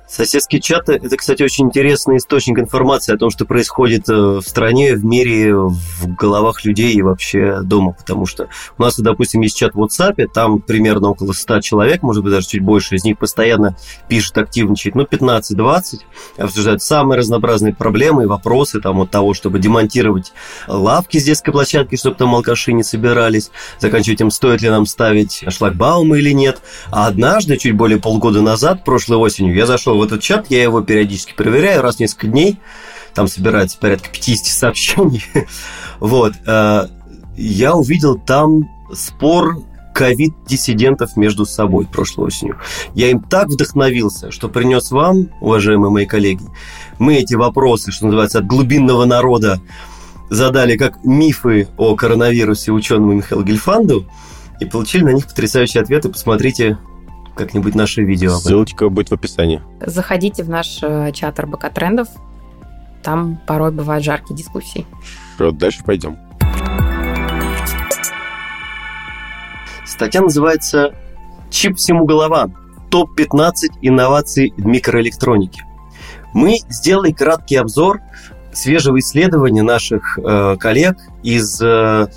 Соседские 0.08 0.62
чаты– 0.62 0.94
это, 1.04 1.18
кстати, 1.18 1.44
очень 1.44 1.66
интересный 1.66 2.18
источник 2.18 2.60
информации 2.60 3.14
о 3.14 3.18
том, 3.18 3.30
что 3.30 3.44
происходит 3.44 4.08
э, 4.08 4.14
в 4.14 4.42
стране, 4.42 4.96
в 4.96 5.04
мире, 5.04 5.54
в 5.54 6.16
головах 6.16 6.64
людей 6.64 6.94
и 6.94 7.02
вообще 7.02 7.60
дома. 7.62 7.92
Потому 7.92 8.26
что 8.26 8.48
у 8.78 8.84
нас, 8.84 8.98
допустим, 8.98 9.42
есть 9.42 9.58
чат 9.58 9.76
в 9.76 9.84
WhatsApp, 9.84 10.28
там 10.34 10.62
примерно 10.62 11.10
около 11.10 11.34
100 11.34 11.60
человек, 11.60 12.04
может 12.04 12.24
быть, 12.24 12.32
даже 12.32 12.48
чуть 12.48 12.62
больше. 12.62 12.96
Из 12.96 13.04
них 13.04 13.18
постоянно 13.18 13.76
пишут, 14.08 14.38
активничают, 14.38 14.96
ну, 14.96 15.04
15-20, 15.04 16.00
обсуждают 16.38 16.82
самые 16.82 17.20
разнообразные 17.20 17.76
проблемы 17.76 18.24
и 18.24 18.28
вопросы 18.28 18.80
там, 18.80 19.02
от 19.02 19.12
того, 19.12 19.34
чтобы 19.34 19.60
демонтировать 19.60 20.32
лавки 20.70 21.18
с 21.18 21.26
детской 21.26 21.52
площадки, 21.52 21.98
чтобы 21.98 22.16
там 22.16 22.34
алкаши 22.34 22.72
не 22.72 22.84
собирались, 22.84 23.52
заканчивая 23.78 24.16
тем, 24.16 24.32
стоит 24.32 24.62
ли 24.62 24.70
нам 24.70 24.86
ставить 24.86 25.44
шлагбаумы 25.50 26.20
или 26.20 26.32
нет. 26.32 26.62
А 26.92 27.08
однажды, 27.08 27.58
чуть 27.58 27.76
более 27.76 28.00
полгода 28.00 28.42
назад, 28.42 28.86
прошлой 28.86 29.18
осенью, 29.18 29.54
я 29.54 29.66
зашел 29.66 29.97
в 29.98 30.04
этот 30.04 30.22
чат, 30.22 30.48
я 30.50 30.62
его 30.62 30.82
периодически 30.82 31.34
проверяю 31.34 31.82
раз 31.82 31.98
в 31.98 32.00
несколько 32.00 32.28
дней. 32.28 32.60
Там 33.14 33.28
собирается 33.28 33.78
порядка 33.80 34.10
50 34.12 34.46
сообщений. 34.46 35.24
вот. 36.00 36.34
Э, 36.46 36.88
я 37.36 37.76
увидел 37.76 38.18
там 38.18 38.70
спор 38.94 39.58
ковид-диссидентов 39.98 41.18
между 41.18 41.46
собой 41.46 41.88
прошлой 41.88 42.28
осенью. 42.28 42.58
Я 42.94 43.10
им 43.10 43.20
так 43.20 43.48
вдохновился, 43.48 44.30
что 44.30 44.48
принес 44.48 44.92
вам, 44.92 45.30
уважаемые 45.42 45.90
мои 45.90 46.06
коллеги, 46.06 46.44
мы 47.00 47.16
эти 47.16 47.34
вопросы, 47.34 47.92
что 47.92 48.06
называется, 48.06 48.40
от 48.40 48.46
глубинного 48.46 49.06
народа 49.06 49.60
задали 50.30 50.78
как 50.78 51.04
мифы 51.04 51.68
о 51.78 51.96
коронавирусе 51.96 52.72
ученому 52.72 53.14
Михаилу 53.14 53.44
Гельфанду 53.44 54.06
и 54.60 54.66
получили 54.66 55.04
на 55.04 55.14
них 55.14 55.28
потрясающие 55.28 55.82
ответы. 55.82 56.10
Посмотрите 56.10 56.78
как-нибудь 57.38 57.76
наше 57.76 58.04
видео. 58.04 58.32
Ссылочка 58.32 58.90
будет 58.90 59.10
в 59.10 59.14
описании. 59.14 59.62
Заходите 59.80 60.44
в 60.44 60.50
наш 60.50 60.80
э, 60.82 61.12
чат 61.14 61.40
РБК 61.40 61.72
трендов. 61.74 62.08
Там 63.04 63.40
порой 63.48 63.72
бывают 63.72 64.04
жаркие 64.04 64.36
дискуссии. 64.36 64.86
Что, 65.36 65.52
дальше 65.52 65.84
пойдем. 65.86 66.18
Статья 69.86 70.22
называется 70.22 70.94
«Чип 71.50 71.78
всему 71.78 72.06
голова. 72.06 72.50
Топ-15 72.90 73.54
инноваций 73.82 74.54
в 74.58 74.66
микроэлектронике». 74.66 75.64
Мы 76.34 76.58
сделали 76.70 77.12
краткий 77.12 77.56
обзор 77.56 78.02
свежего 78.52 79.00
исследования 79.00 79.64
наших 79.64 80.20
э, 80.20 80.58
коллег 80.60 80.98
из 81.24 81.62
э, 81.62 82.08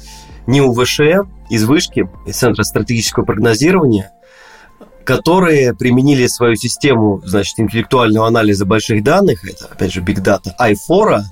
НИУВШ, 0.47 1.01
из 1.49 1.65
Вышки, 1.65 2.09
из 2.27 2.37
Центра 2.37 2.63
стратегического 2.65 3.25
прогнозирования, 3.25 4.11
которые 5.17 5.75
применили 5.75 6.27
свою 6.27 6.57
систему, 6.57 7.21
значит, 7.25 7.59
интеллектуального 7.59 8.27
анализа 8.27 8.65
больших 8.65 9.03
данных, 9.03 9.45
это, 9.45 9.67
опять 9.67 9.93
же, 9.93 10.01
Big 10.01 10.23
Data, 10.23 10.53
iFora, 10.61 11.23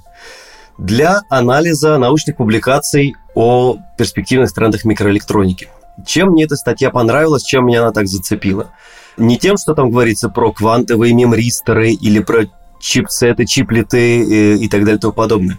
для 0.79 1.23
анализа 1.29 1.99
научных 1.99 2.37
публикаций 2.37 3.15
о 3.35 3.77
перспективных 3.97 4.53
трендах 4.53 4.85
микроэлектроники. 4.85 5.69
Чем 6.07 6.31
мне 6.31 6.45
эта 6.45 6.57
статья 6.57 6.91
понравилась, 6.91 7.43
чем 7.43 7.67
меня 7.67 7.83
она 7.83 7.93
так 7.93 8.07
зацепила? 8.07 8.71
Не 9.17 9.39
тем, 9.39 9.57
что 9.57 9.75
там 9.75 9.91
говорится 9.91 10.29
про 10.29 10.53
квантовые 10.53 11.13
мемристоры 11.13 11.91
или 11.91 12.21
про 12.21 12.47
чипсеты, 12.81 13.47
чиплеты 13.47 14.21
и, 14.21 14.65
и 14.65 14.69
так 14.69 14.81
далее 14.81 14.97
и 14.97 15.01
тому 15.01 15.13
подобное. 15.13 15.59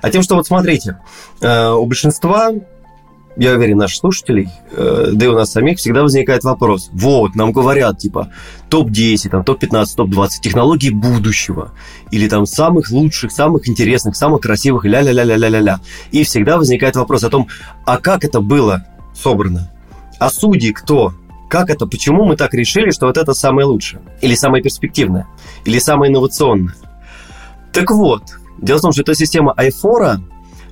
А 0.00 0.10
тем, 0.10 0.22
что 0.22 0.36
вот 0.36 0.46
смотрите, 0.46 0.98
э, 1.42 1.70
у 1.70 1.84
большинства, 1.84 2.50
я 3.36 3.54
уверен, 3.54 3.78
наших 3.78 3.98
слушателей, 3.98 4.48
э, 4.70 5.10
да 5.12 5.26
и 5.26 5.28
у 5.28 5.34
нас 5.34 5.50
самих 5.50 5.78
всегда 5.78 6.02
возникает 6.02 6.44
вопрос. 6.44 6.88
Вот, 6.92 7.34
нам 7.34 7.52
говорят, 7.52 7.98
типа, 7.98 8.30
топ-10, 8.68 9.30
там, 9.30 9.44
топ-15, 9.44 9.86
топ-20 9.96 10.28
технологий 10.40 10.90
будущего. 10.90 11.72
Или 12.10 12.28
там 12.28 12.46
самых 12.46 12.90
лучших, 12.90 13.32
самых 13.32 13.68
интересных, 13.68 14.16
самых 14.16 14.42
красивых, 14.42 14.84
ля-ля-ля-ля-ля-ля-ля. 14.84 15.80
И 16.12 16.22
всегда 16.24 16.58
возникает 16.58 16.96
вопрос 16.96 17.24
о 17.24 17.30
том, 17.30 17.48
а 17.84 17.96
как 17.98 18.24
это 18.24 18.40
было 18.40 18.86
собрано? 19.14 19.70
А 20.18 20.30
судьи 20.30 20.72
кто? 20.72 21.12
Как 21.48 21.70
это? 21.70 21.86
Почему 21.86 22.24
мы 22.24 22.36
так 22.36 22.54
решили, 22.54 22.90
что 22.90 23.06
вот 23.06 23.16
это 23.16 23.34
самое 23.34 23.66
лучшее? 23.66 24.02
Или 24.20 24.34
самое 24.34 24.62
перспективное? 24.62 25.26
Или 25.64 25.78
самое 25.78 26.10
инновационное? 26.10 26.74
Так 27.72 27.90
вот, 27.90 28.22
дело 28.58 28.78
в 28.78 28.82
том, 28.82 28.92
что 28.92 29.02
эта 29.02 29.14
система 29.14 29.54
iFora, 29.58 30.18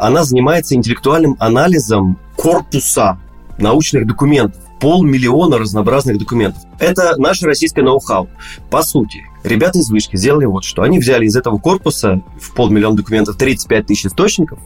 она 0.02 0.25
занимается 0.25 0.75
интеллектуальным 0.75 1.37
анализом 1.38 2.18
корпуса 2.37 3.21
научных 3.59 4.04
документов 4.06 4.61
полмиллиона 4.80 5.59
разнообразных 5.59 6.18
документов. 6.18 6.61
Это 6.80 7.14
наше 7.18 7.47
российское 7.47 7.82
ноу-хау. 7.82 8.28
По 8.68 8.82
сути, 8.82 9.23
ребята 9.44 9.78
из 9.78 9.90
Вышки 9.90 10.16
сделали 10.16 10.44
вот 10.44 10.64
что. 10.64 10.82
Они 10.82 10.99
взяли 10.99 11.26
из 11.26 11.37
этого 11.37 11.59
корпуса 11.59 12.21
в 12.40 12.52
полмиллиона 12.52 12.97
документов 12.97 13.37
35 13.37 13.87
тысяч 13.87 14.06
источников 14.06 14.59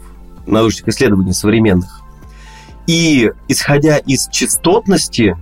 научных 0.46 0.88
исследований 0.88 1.34
современных. 1.34 2.00
И 2.86 3.30
исходя 3.46 3.98
из 3.98 4.28
частотности 4.28 5.36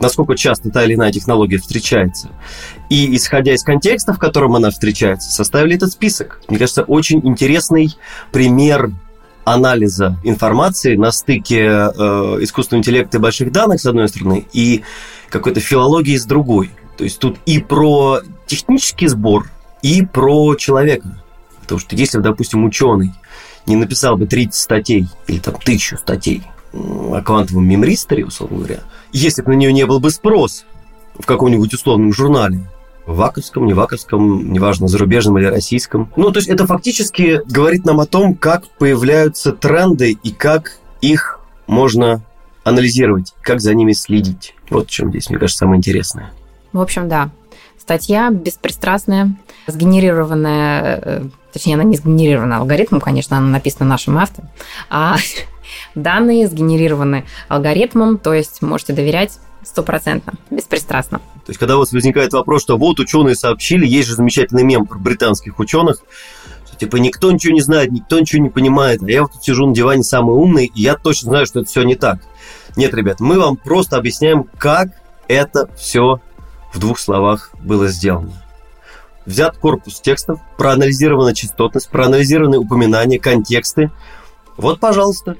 насколько 0.00 0.36
часто 0.36 0.70
та 0.70 0.84
или 0.84 0.94
иная 0.94 1.12
технология 1.12 1.58
встречается. 1.58 2.30
И 2.88 3.14
исходя 3.16 3.54
из 3.54 3.62
контекста, 3.62 4.12
в 4.12 4.18
котором 4.18 4.56
она 4.56 4.70
встречается, 4.70 5.30
составили 5.30 5.76
этот 5.76 5.92
список. 5.92 6.40
Мне 6.48 6.58
кажется, 6.58 6.84
очень 6.84 7.20
интересный 7.26 7.94
пример 8.32 8.90
анализа 9.44 10.18
информации 10.24 10.96
на 10.96 11.10
стыке 11.10 11.64
э, 11.64 12.38
искусственного 12.40 12.80
интеллекта 12.80 13.18
и 13.18 13.20
больших 13.20 13.52
данных, 13.52 13.80
с 13.80 13.86
одной 13.86 14.08
стороны, 14.08 14.46
и 14.52 14.82
какой-то 15.30 15.60
филологии 15.60 16.16
с 16.16 16.24
другой. 16.24 16.70
То 16.96 17.04
есть 17.04 17.18
тут 17.18 17.38
и 17.46 17.58
про 17.58 18.20
технический 18.46 19.08
сбор, 19.08 19.50
и 19.82 20.04
про 20.04 20.54
человека. 20.56 21.22
Потому 21.60 21.78
что 21.78 21.96
если, 21.96 22.18
допустим, 22.18 22.64
ученый 22.64 23.12
не 23.66 23.76
написал 23.76 24.16
бы 24.16 24.26
30 24.26 24.54
статей 24.54 25.06
или 25.26 25.38
там 25.38 25.54
тысячу 25.54 25.96
статей 25.96 26.42
о 26.72 27.20
квантовом 27.22 27.66
мемристоре, 27.66 28.24
условно 28.24 28.58
говоря, 28.58 28.80
если 29.12 29.42
бы 29.42 29.52
на 29.52 29.56
нее 29.56 29.72
не 29.72 29.86
был 29.86 30.00
бы 30.00 30.10
спрос 30.10 30.64
в 31.18 31.24
каком-нибудь 31.24 31.72
условном 31.74 32.12
журнале, 32.12 32.60
ваковском, 33.14 33.66
не 33.66 33.74
ваковском, 33.74 34.52
неважно, 34.52 34.88
зарубежном 34.88 35.38
или 35.38 35.46
российском. 35.46 36.10
Ну, 36.16 36.30
то 36.30 36.38
есть 36.38 36.48
это 36.48 36.66
фактически 36.66 37.40
говорит 37.46 37.84
нам 37.84 38.00
о 38.00 38.06
том, 38.06 38.34
как 38.34 38.66
появляются 38.78 39.52
тренды 39.52 40.18
и 40.22 40.30
как 40.30 40.78
их 41.00 41.40
можно 41.66 42.22
анализировать, 42.64 43.34
как 43.42 43.60
за 43.60 43.74
ними 43.74 43.92
следить. 43.92 44.54
Вот 44.70 44.88
в 44.88 44.90
чем 44.90 45.10
здесь, 45.10 45.30
мне 45.30 45.38
кажется, 45.38 45.60
самое 45.60 45.78
интересное. 45.78 46.32
В 46.72 46.80
общем, 46.80 47.08
да. 47.08 47.30
Статья 47.78 48.30
беспристрастная, 48.30 49.34
сгенерированная, 49.66 51.00
э, 51.02 51.22
точнее, 51.52 51.74
она 51.74 51.84
не 51.84 51.96
сгенерирована 51.96 52.58
алгоритмом, 52.58 53.00
конечно, 53.00 53.38
она 53.38 53.48
написана 53.48 53.88
нашим 53.88 54.18
автором, 54.18 54.50
а 54.90 55.16
Данные 55.94 56.46
сгенерированы 56.48 57.24
алгоритмом, 57.48 58.18
то 58.18 58.34
есть 58.34 58.62
можете 58.62 58.92
доверять 58.92 59.38
стопроцентно, 59.64 60.34
беспристрастно. 60.50 61.18
То 61.18 61.50
есть, 61.50 61.58
когда 61.58 61.76
у 61.76 61.80
вас 61.80 61.92
возникает 61.92 62.32
вопрос, 62.32 62.62
что 62.62 62.76
вот 62.76 63.00
ученые 63.00 63.34
сообщили, 63.34 63.86
есть 63.86 64.08
же 64.08 64.14
замечательный 64.14 64.64
мем 64.64 64.86
про 64.86 64.98
британских 64.98 65.58
ученых, 65.58 66.02
что 66.66 66.76
типа 66.76 66.96
никто 66.96 67.30
ничего 67.32 67.54
не 67.54 67.60
знает, 67.60 67.90
никто 67.90 68.18
ничего 68.18 68.42
не 68.42 68.50
понимает, 68.50 69.02
а 69.02 69.10
я 69.10 69.22
вот 69.22 69.32
тут 69.32 69.44
сижу 69.44 69.66
на 69.66 69.74
диване 69.74 70.02
самый 70.02 70.34
умный, 70.34 70.66
и 70.66 70.82
я 70.82 70.96
точно 70.96 71.30
знаю, 71.30 71.46
что 71.46 71.60
это 71.60 71.68
все 71.68 71.82
не 71.82 71.94
так. 71.94 72.20
Нет, 72.76 72.94
ребят, 72.94 73.20
мы 73.20 73.38
вам 73.38 73.56
просто 73.56 73.96
объясняем, 73.96 74.44
как 74.58 74.88
это 75.26 75.68
все 75.76 76.20
в 76.72 76.78
двух 76.78 76.98
словах 76.98 77.50
было 77.60 77.88
сделано. 77.88 78.32
Взят 79.26 79.58
корпус 79.58 80.00
текстов, 80.00 80.40
проанализирована 80.56 81.34
частотность, 81.34 81.90
проанализированы 81.90 82.58
упоминания, 82.58 83.18
контексты. 83.18 83.90
Вот, 84.56 84.80
пожалуйста, 84.80 85.36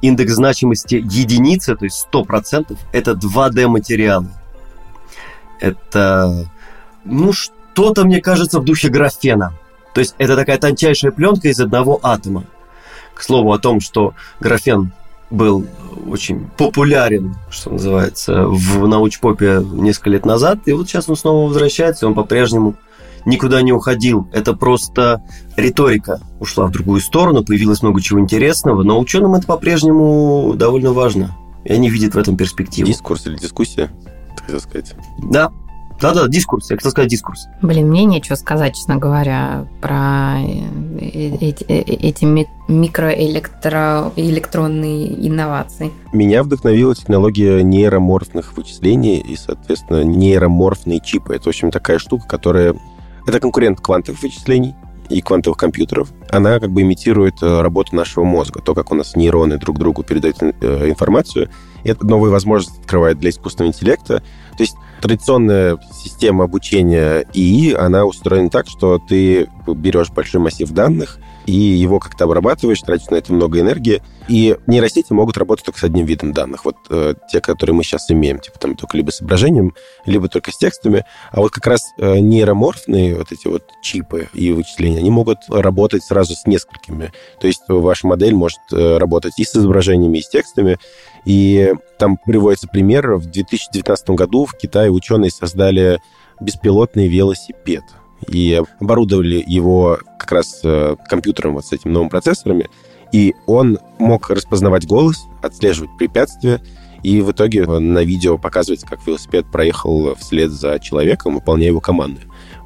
индекс 0.00 0.34
значимости 0.34 0.96
единицы, 0.96 1.76
то 1.76 1.84
есть 1.84 2.06
100%, 2.12 2.76
это 2.92 3.12
2D-материалы. 3.12 4.28
Это, 5.58 6.48
ну, 7.04 7.32
что-то, 7.32 8.04
мне 8.04 8.20
кажется, 8.20 8.60
в 8.60 8.64
духе 8.64 8.88
графена. 8.88 9.52
То 9.94 10.00
есть 10.00 10.14
это 10.18 10.36
такая 10.36 10.58
тончайшая 10.58 11.12
пленка 11.12 11.48
из 11.48 11.58
одного 11.60 11.98
атома. 12.02 12.44
К 13.14 13.22
слову 13.22 13.52
о 13.52 13.58
том, 13.58 13.80
что 13.80 14.12
графен 14.40 14.92
был 15.30 15.66
очень 16.06 16.48
популярен, 16.56 17.34
что 17.50 17.70
называется, 17.70 18.44
в 18.46 18.86
научпопе 18.86 19.62
несколько 19.64 20.10
лет 20.10 20.26
назад, 20.26 20.58
и 20.66 20.72
вот 20.72 20.88
сейчас 20.88 21.08
он 21.08 21.16
снова 21.16 21.48
возвращается, 21.48 22.06
он 22.06 22.14
по-прежнему 22.14 22.74
никуда 23.26 23.60
не 23.60 23.72
уходил. 23.72 24.26
Это 24.32 24.54
просто 24.54 25.22
риторика 25.56 26.20
ушла 26.40 26.66
в 26.66 26.70
другую 26.70 27.00
сторону, 27.00 27.44
появилось 27.44 27.82
много 27.82 28.00
чего 28.00 28.20
интересного, 28.20 28.82
но 28.82 28.98
ученым 28.98 29.34
это 29.34 29.46
по-прежнему 29.46 30.54
довольно 30.56 30.92
важно. 30.92 31.36
И 31.64 31.72
они 31.72 31.90
видят 31.90 32.14
в 32.14 32.18
этом 32.18 32.36
перспективу. 32.36 32.86
Дискурс 32.86 33.26
или 33.26 33.36
дискуссия, 33.36 33.90
так 34.46 34.60
сказать. 34.60 34.94
Да, 35.18 35.50
да-да, 36.00 36.28
дискурс. 36.28 36.70
Я 36.70 36.76
хотел 36.76 36.90
сказать 36.90 37.10
дискурс. 37.10 37.46
Блин, 37.62 37.88
мне 37.88 38.04
нечего 38.04 38.36
сказать, 38.36 38.76
честно 38.76 38.96
говоря, 38.96 39.66
про 39.80 40.40
э, 40.40 40.60
эти, 41.40 41.64
э, 41.64 41.80
эти 41.80 42.24
микроэлектронные 42.68 45.26
инновации. 45.26 45.90
Меня 46.12 46.42
вдохновила 46.42 46.94
технология 46.94 47.62
нейроморфных 47.62 48.54
вычислений 48.56 49.18
и, 49.18 49.36
соответственно, 49.36 50.04
нейроморфные 50.04 51.00
чипы. 51.00 51.34
Это, 51.34 51.44
в 51.44 51.48
общем, 51.48 51.70
такая 51.70 51.98
штука, 51.98 52.28
которая 52.28 52.76
это 53.26 53.40
конкурент 53.40 53.80
квантовых 53.80 54.22
вычислений 54.22 54.74
и 55.08 55.20
квантовых 55.20 55.58
компьютеров. 55.58 56.12
Она 56.30 56.58
как 56.58 56.70
бы 56.70 56.82
имитирует 56.82 57.42
э, 57.42 57.60
работу 57.60 57.94
нашего 57.94 58.24
мозга, 58.24 58.60
то, 58.60 58.74
как 58.74 58.90
у 58.90 58.94
нас 58.94 59.14
нейроны 59.14 59.58
друг 59.58 59.78
другу 59.78 60.02
передают 60.02 60.36
э, 60.42 60.88
информацию. 60.88 61.48
И 61.84 61.88
это 61.88 62.04
новые 62.06 62.32
возможности 62.32 62.80
открывает 62.80 63.18
для 63.18 63.30
искусственного 63.30 63.72
интеллекта. 63.72 64.18
То 64.56 64.62
есть 64.62 64.74
традиционная 65.00 65.78
система 65.92 66.44
обучения 66.44 67.24
ИИ, 67.32 67.74
она 67.74 68.04
устроена 68.04 68.50
так, 68.50 68.66
что 68.68 68.98
ты 68.98 69.48
берешь 69.66 70.10
большой 70.10 70.40
массив 70.40 70.68
данных, 70.70 71.18
и 71.46 71.52
его 71.52 72.00
как-то 72.00 72.24
обрабатываешь, 72.24 72.80
тратишь 72.80 73.08
на 73.08 73.16
это 73.16 73.32
много 73.32 73.60
энергии. 73.60 74.02
И 74.28 74.56
нейросети 74.66 75.12
могут 75.12 75.38
работать 75.38 75.64
только 75.64 75.78
с 75.78 75.84
одним 75.84 76.04
видом 76.04 76.32
данных. 76.32 76.64
Вот 76.64 76.76
э, 76.90 77.14
те, 77.30 77.40
которые 77.40 77.74
мы 77.74 77.84
сейчас 77.84 78.10
имеем, 78.10 78.40
типа 78.40 78.58
там 78.58 78.74
только 78.74 78.96
либо 78.96 79.10
с 79.10 79.20
изображением, 79.20 79.74
либо 80.04 80.28
только 80.28 80.50
с 80.50 80.56
текстами. 80.56 81.04
А 81.30 81.40
вот 81.40 81.52
как 81.52 81.66
раз 81.66 81.82
э, 81.98 82.18
нейроморфные 82.18 83.16
вот 83.16 83.30
эти 83.30 83.46
вот 83.46 83.62
чипы 83.82 84.28
и 84.34 84.52
вычисления, 84.52 84.98
они 84.98 85.10
могут 85.10 85.38
работать 85.48 86.02
сразу 86.02 86.34
с 86.34 86.46
несколькими. 86.46 87.12
То 87.40 87.46
есть 87.46 87.62
ваша 87.68 88.06
модель 88.08 88.34
может 88.34 88.58
э, 88.72 88.98
работать 88.98 89.38
и 89.38 89.44
с 89.44 89.54
изображениями, 89.54 90.18
и 90.18 90.22
с 90.22 90.28
текстами. 90.28 90.78
И 91.24 91.72
там 91.98 92.16
приводится 92.16 92.66
пример. 92.66 93.14
В 93.14 93.26
2019 93.26 94.10
году 94.10 94.44
в 94.44 94.56
Китае 94.56 94.90
ученые 94.90 95.30
создали 95.30 96.00
беспилотный 96.40 97.06
велосипед 97.06 97.84
и 98.28 98.62
оборудовали 98.80 99.42
его 99.46 99.98
как 100.18 100.32
раз 100.32 100.60
э, 100.64 100.96
компьютером 101.08 101.54
вот 101.54 101.66
с 101.66 101.72
этими 101.72 101.92
новыми 101.92 102.08
процессорами, 102.08 102.68
и 103.12 103.34
он 103.46 103.78
мог 103.98 104.30
распознавать 104.30 104.86
голос, 104.86 105.26
отслеживать 105.42 105.90
препятствия, 105.98 106.60
и 107.02 107.20
в 107.20 107.30
итоге 107.30 107.66
на 107.66 108.02
видео 108.02 108.38
показывать, 108.38 108.82
как 108.82 109.06
велосипед 109.06 109.46
проехал 109.52 110.14
вслед 110.16 110.50
за 110.50 110.78
человеком, 110.80 111.34
выполняя 111.34 111.68
его 111.68 111.80
команды. 111.80 112.22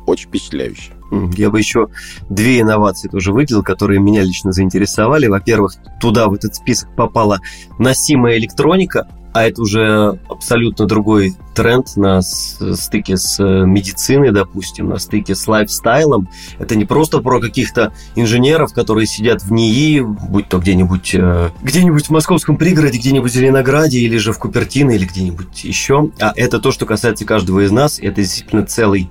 Очень 0.07 0.29
впечатляюще. 0.29 0.93
Я 1.37 1.51
бы 1.51 1.59
еще 1.59 1.89
две 2.29 2.61
инновации 2.61 3.09
тоже 3.09 3.33
выделил, 3.33 3.63
которые 3.63 4.01
меня 4.01 4.23
лично 4.23 4.53
заинтересовали. 4.53 5.27
Во-первых, 5.27 5.75
туда, 6.01 6.29
в 6.29 6.35
этот 6.35 6.55
список 6.55 6.95
попала 6.95 7.41
носимая 7.79 8.39
электроника, 8.39 9.09
а 9.33 9.45
это 9.45 9.63
уже 9.63 10.19
абсолютно 10.29 10.87
другой 10.87 11.35
тренд 11.55 11.97
на 11.97 12.23
стыке 12.23 13.17
с 13.17 13.39
э, 13.39 13.65
медициной, 13.65 14.33
допустим, 14.33 14.89
на 14.89 14.99
стыке 14.99 15.35
с 15.35 15.47
лайфстайлом. 15.47 16.29
Это 16.59 16.77
не 16.77 16.85
просто 16.85 17.21
про 17.21 17.41
каких-то 17.41 17.93
инженеров, 18.17 18.73
которые 18.73 19.07
сидят 19.07 19.43
в 19.43 19.53
НИИ, 19.53 20.01
будь 20.01 20.49
то 20.49 20.59
где-нибудь 20.59 21.15
э, 21.15 21.51
где-нибудь 21.63 22.07
в 22.07 22.11
московском 22.11 22.57
пригороде, 22.57 22.99
где-нибудь 22.99 23.31
в 23.31 23.35
Зеленограде 23.35 23.99
или 23.99 24.17
же 24.17 24.33
в 24.33 24.39
Купертино 24.39 24.91
или 24.91 25.05
где-нибудь 25.05 25.65
еще. 25.65 26.11
А 26.21 26.33
это 26.35 26.59
то, 26.59 26.73
что 26.73 26.87
касается 26.87 27.25
каждого 27.25 27.61
из 27.61 27.71
нас. 27.71 27.99
Это 27.99 28.17
действительно 28.17 28.65
целый 28.65 29.11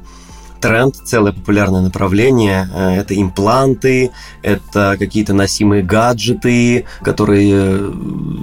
тренд, 0.61 0.95
целое 0.95 1.31
популярное 1.31 1.81
направление. 1.81 2.69
Э, 2.73 2.95
это 2.95 3.19
импланты, 3.19 4.11
это 4.41 4.95
какие-то 4.99 5.33
носимые 5.33 5.83
гаджеты, 5.83 6.85
которые 7.01 7.93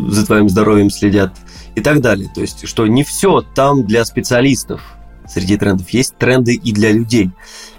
за 0.09 0.27
твоим 0.27 0.49
здоровьем 0.49 0.91
следят 0.91 1.33
и 1.75 1.81
так 1.81 2.01
далее. 2.01 2.31
То 2.35 2.41
есть, 2.41 2.67
что 2.69 2.87
не 2.87 3.05
все 3.05 3.43
там 3.55 3.85
для 3.85 4.05
специалистов 4.05 4.81
среди 5.29 5.57
трендов. 5.57 5.91
Есть 5.91 6.17
тренды 6.17 6.55
и 6.55 6.73
для 6.73 6.93
людей. 6.93 7.31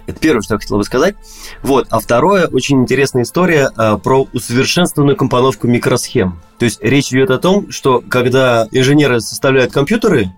Это 0.06 0.20
первое, 0.20 0.42
что 0.42 0.54
я 0.54 0.58
хотел 0.58 0.78
бы 0.78 0.84
сказать. 0.84 1.16
Вот. 1.62 1.86
А 1.90 2.00
второе, 2.00 2.46
очень 2.46 2.82
интересная 2.82 3.24
история 3.24 3.70
а, 3.76 3.98
про 3.98 4.26
усовершенствованную 4.32 5.16
компоновку 5.16 5.66
микросхем. 5.66 6.40
То 6.58 6.64
есть 6.64 6.82
речь 6.82 7.12
идет 7.12 7.30
о 7.30 7.38
том, 7.38 7.70
что 7.70 8.02
когда 8.08 8.66
инженеры 8.70 9.20
составляют 9.20 9.72
компьютеры, 9.72 10.32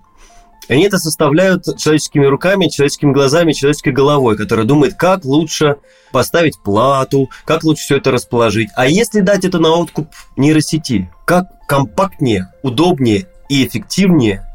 они 0.69 0.85
это 0.85 0.99
составляют 0.99 1.65
человеческими 1.79 2.27
руками, 2.27 2.69
человеческими 2.69 3.13
глазами, 3.13 3.53
человеческой 3.53 3.93
головой, 3.93 4.37
которая 4.37 4.67
думает, 4.67 4.95
как 4.95 5.25
лучше 5.25 5.77
поставить 6.13 6.61
плату, 6.63 7.31
как 7.45 7.65
лучше 7.65 7.85
все 7.85 7.97
это 7.97 8.11
расположить. 8.11 8.69
А 8.77 8.87
если 8.87 9.21
дать 9.21 9.45
это 9.45 9.59
на 9.59 9.71
откуп 9.71 10.09
нейросети, 10.37 11.11
как 11.25 11.47
компактнее, 11.67 12.53
удобнее 12.63 13.27
и 13.49 13.67
эффективнее 13.67 14.47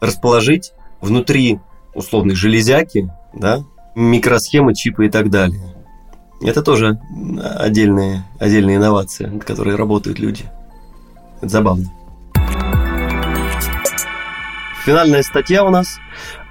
расположить 0.00 0.72
внутри 1.00 1.60
условной 1.94 2.34
железяки, 2.34 3.10
да, 3.34 3.64
микросхемы, 3.94 4.74
чипы 4.74 5.06
и 5.06 5.10
так 5.10 5.30
далее. 5.30 5.74
Это 6.40 6.62
тоже 6.62 7.00
отдельные, 7.58 8.24
отдельные 8.38 8.76
инновации, 8.76 9.26
над 9.26 9.44
которой 9.44 9.76
работают 9.76 10.18
люди. 10.18 10.44
Это 11.38 11.48
забавно. 11.48 11.90
Финальная 14.84 15.22
статья 15.22 15.64
у 15.64 15.70
нас. 15.70 15.98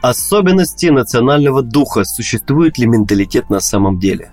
Особенности 0.01 0.87
национального 0.87 1.61
духа. 1.61 2.03
Существует 2.03 2.77
ли 2.77 2.87
менталитет 2.87 3.49
на 3.49 3.59
самом 3.59 3.99
деле? 3.99 4.31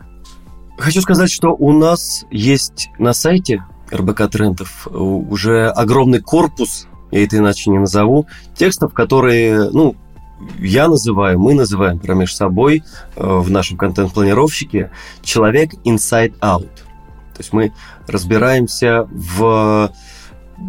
Хочу 0.78 1.00
сказать, 1.00 1.30
что 1.30 1.54
у 1.54 1.72
нас 1.72 2.24
есть 2.30 2.90
на 2.98 3.12
сайте 3.12 3.64
РБК 3.92 4.30
Трендов 4.30 4.86
уже 4.86 5.68
огромный 5.68 6.20
корпус 6.20 6.86
я 7.10 7.24
это 7.24 7.38
иначе 7.38 7.70
не 7.70 7.78
назову, 7.78 8.26
текстов, 8.54 8.92
которые, 8.92 9.70
ну, 9.70 9.96
я 10.58 10.88
называю, 10.88 11.38
мы 11.38 11.54
называем 11.54 11.98
промеж 11.98 12.34
собой 12.34 12.84
э, 13.16 13.26
в 13.26 13.50
нашем 13.50 13.76
контент-планировщике 13.76 14.90
человек 15.22 15.72
inside 15.84 16.38
out. 16.40 16.68
То 16.68 17.38
есть 17.38 17.52
мы 17.52 17.72
разбираемся 18.06 19.08
в 19.10 19.92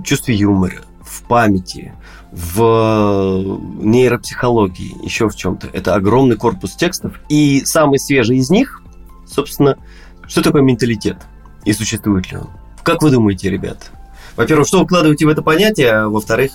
чувстве 0.04 0.36
юмора, 0.36 0.82
в 1.01 1.23
памяти, 1.23 1.93
в 2.32 3.42
нейропсихологии, 3.82 4.96
еще 5.04 5.30
в 5.30 5.36
чем-то. 5.36 5.68
Это 5.74 5.96
огромный 5.96 6.36
корпус 6.36 6.76
текстов. 6.76 7.20
И 7.30 7.63
самый 7.65 8.00
свежий 8.00 8.38
из 8.38 8.50
них, 8.50 8.82
собственно, 9.28 9.78
что 10.28 10.42
такое 10.42 10.62
менталитет 10.62 11.18
и 11.65 11.74
существует 11.74 12.32
ли 12.32 12.38
он? 12.38 12.50
Как 12.84 13.02
вы 13.02 13.12
думаете, 13.12 13.50
ребят? 13.50 13.92
Во-первых, 14.36 14.68
что 14.68 14.86
вкладываете 14.86 15.26
в 15.26 15.30
это 15.30 15.42
понятие, 15.42 15.92
а 15.92 16.08
во-вторых, 16.08 16.52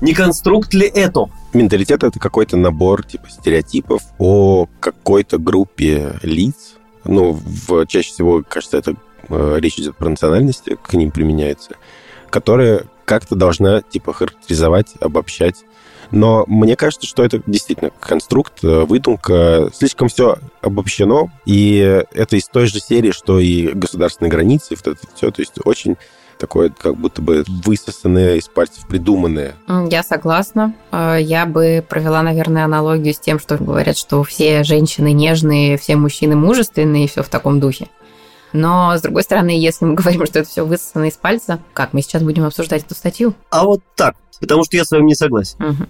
не 0.00 0.14
конструкт 0.14 0.74
ли 0.74 0.86
это? 0.86 1.26
Менталитет– 1.52 2.02
это 2.04 2.18
какой-то 2.18 2.56
набор 2.56 3.04
типа 3.04 3.28
стереотипов 3.30 4.02
о 4.18 4.66
какой-то 4.80 5.38
группе 5.38 6.14
лиц. 6.22 6.76
Ну, 7.04 7.32
в, 7.32 7.86
чаще 7.86 8.12
всего, 8.12 8.42
кажется, 8.46 8.78
это 8.78 8.96
э, 9.28 9.56
речь 9.60 9.78
идет 9.78 9.96
про 9.96 10.08
национальности, 10.08 10.76
к 10.82 10.92
ним 10.94 11.10
применяется, 11.10 11.76
которая 12.28 12.84
как-то 13.08 13.34
должна 13.34 13.80
типа 13.80 14.12
характеризовать, 14.12 14.92
обобщать. 15.00 15.64
Но 16.10 16.44
мне 16.46 16.76
кажется, 16.76 17.06
что 17.06 17.24
это 17.24 17.42
действительно 17.46 17.90
конструкт, 18.00 18.62
э, 18.62 18.84
выдумка. 18.84 19.70
Слишком 19.74 20.08
все 20.08 20.36
обобщено, 20.60 21.30
и 21.44 22.04
это 22.12 22.36
из 22.36 22.46
той 22.48 22.66
же 22.66 22.80
серии, 22.80 23.10
что 23.10 23.40
и 23.40 23.68
государственные 23.68 24.30
границы, 24.30 24.76
вот 24.76 24.86
это 24.86 25.06
все. 25.14 25.30
То 25.30 25.40
есть 25.40 25.54
очень 25.64 25.96
такое 26.38 26.70
как 26.70 26.96
будто 26.96 27.20
бы 27.20 27.44
высосанное 27.46 28.36
из 28.36 28.48
пальцев 28.48 28.86
придуманное. 28.86 29.54
Я 29.90 30.02
согласна. 30.02 30.74
А, 30.90 31.16
я 31.16 31.46
бы 31.46 31.84
провела, 31.86 32.22
наверное, 32.22 32.64
аналогию 32.64 33.12
с 33.12 33.18
тем, 33.18 33.38
что 33.38 33.56
говорят, 33.56 33.96
что 33.96 34.22
все 34.22 34.62
женщины 34.62 35.12
нежные, 35.12 35.76
все 35.76 35.96
мужчины 35.96 36.36
мужественные, 36.36 37.04
и 37.04 37.08
все 37.08 37.22
в 37.22 37.28
таком 37.28 37.58
духе. 37.58 37.88
Но, 38.52 38.96
с 38.96 39.02
другой 39.02 39.22
стороны, 39.22 39.50
если 39.50 39.84
мы 39.84 39.94
говорим, 39.94 40.24
что 40.26 40.40
это 40.40 40.48
все 40.48 40.64
высосано 40.64 41.04
из 41.04 41.16
пальца, 41.16 41.60
как 41.72 41.92
мы 41.92 42.02
сейчас 42.02 42.22
будем 42.22 42.44
обсуждать 42.44 42.84
эту 42.84 42.94
статью? 42.94 43.34
А 43.50 43.64
вот 43.64 43.82
так, 43.94 44.16
потому 44.40 44.64
что 44.64 44.76
я 44.76 44.84
с 44.84 44.90
вами 44.90 45.04
не 45.04 45.14
согласен. 45.14 45.62
Угу. 45.62 45.88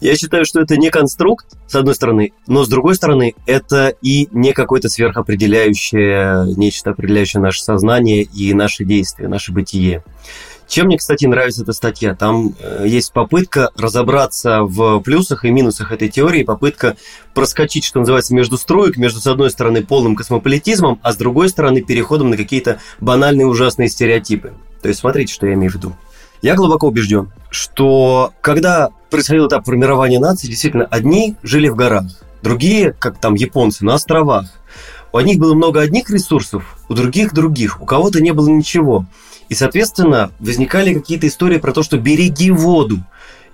Я 0.00 0.16
считаю, 0.16 0.44
что 0.44 0.60
это 0.60 0.76
не 0.76 0.90
конструкт, 0.90 1.46
с 1.66 1.74
одной 1.74 1.94
стороны, 1.94 2.32
но 2.46 2.64
с 2.64 2.68
другой 2.68 2.94
стороны, 2.94 3.34
это 3.46 3.88
и 4.00 4.28
не 4.30 4.52
какое-то 4.52 4.88
сверхопределяющее, 4.88 6.54
нечто 6.56 6.90
определяющее 6.90 7.42
наше 7.42 7.62
сознание 7.62 8.22
и 8.22 8.54
наши 8.54 8.84
действия, 8.84 9.26
наше 9.26 9.52
бытие. 9.52 10.04
Чем 10.68 10.86
мне, 10.86 10.98
кстати, 10.98 11.24
нравится 11.24 11.62
эта 11.62 11.72
статья? 11.72 12.14
Там 12.14 12.54
э, 12.60 12.84
есть 12.86 13.12
попытка 13.14 13.70
разобраться 13.74 14.62
в 14.62 15.00
плюсах 15.00 15.46
и 15.46 15.50
минусах 15.50 15.92
этой 15.92 16.10
теории, 16.10 16.42
попытка 16.44 16.96
проскочить, 17.32 17.84
что 17.84 18.00
называется, 18.00 18.34
между 18.34 18.58
строек, 18.58 18.98
между, 18.98 19.18
с 19.18 19.26
одной 19.26 19.50
стороны, 19.50 19.82
полным 19.82 20.14
космополитизмом, 20.14 21.00
а 21.02 21.14
с 21.14 21.16
другой 21.16 21.48
стороны, 21.48 21.80
переходом 21.80 22.28
на 22.28 22.36
какие-то 22.36 22.80
банальные 23.00 23.46
ужасные 23.46 23.88
стереотипы. 23.88 24.52
То 24.82 24.88
есть, 24.88 25.00
смотрите, 25.00 25.32
что 25.32 25.46
я 25.46 25.54
имею 25.54 25.72
в 25.72 25.74
виду. 25.74 25.96
Я 26.42 26.54
глубоко 26.54 26.88
убежден, 26.88 27.32
что 27.50 28.34
когда 28.42 28.90
происходил 29.10 29.48
этап 29.48 29.64
формирования 29.64 30.20
нации, 30.20 30.48
действительно, 30.48 30.84
одни 30.84 31.34
жили 31.42 31.68
в 31.68 31.76
горах, 31.76 32.04
другие, 32.42 32.92
как 32.92 33.18
там 33.18 33.34
японцы, 33.34 33.86
на 33.86 33.94
островах. 33.94 34.46
У 35.12 35.16
одних 35.16 35.38
было 35.38 35.54
много 35.54 35.80
одних 35.80 36.10
ресурсов, 36.10 36.78
у 36.90 36.94
других 36.94 37.32
других, 37.32 37.80
у 37.80 37.86
кого-то 37.86 38.20
не 38.22 38.32
было 38.32 38.48
ничего. 38.48 39.06
И, 39.48 39.54
соответственно, 39.54 40.30
возникали 40.38 40.94
какие-то 40.94 41.26
истории 41.26 41.58
про 41.58 41.72
то, 41.72 41.82
что 41.82 41.98
береги 41.98 42.50
воду, 42.50 42.98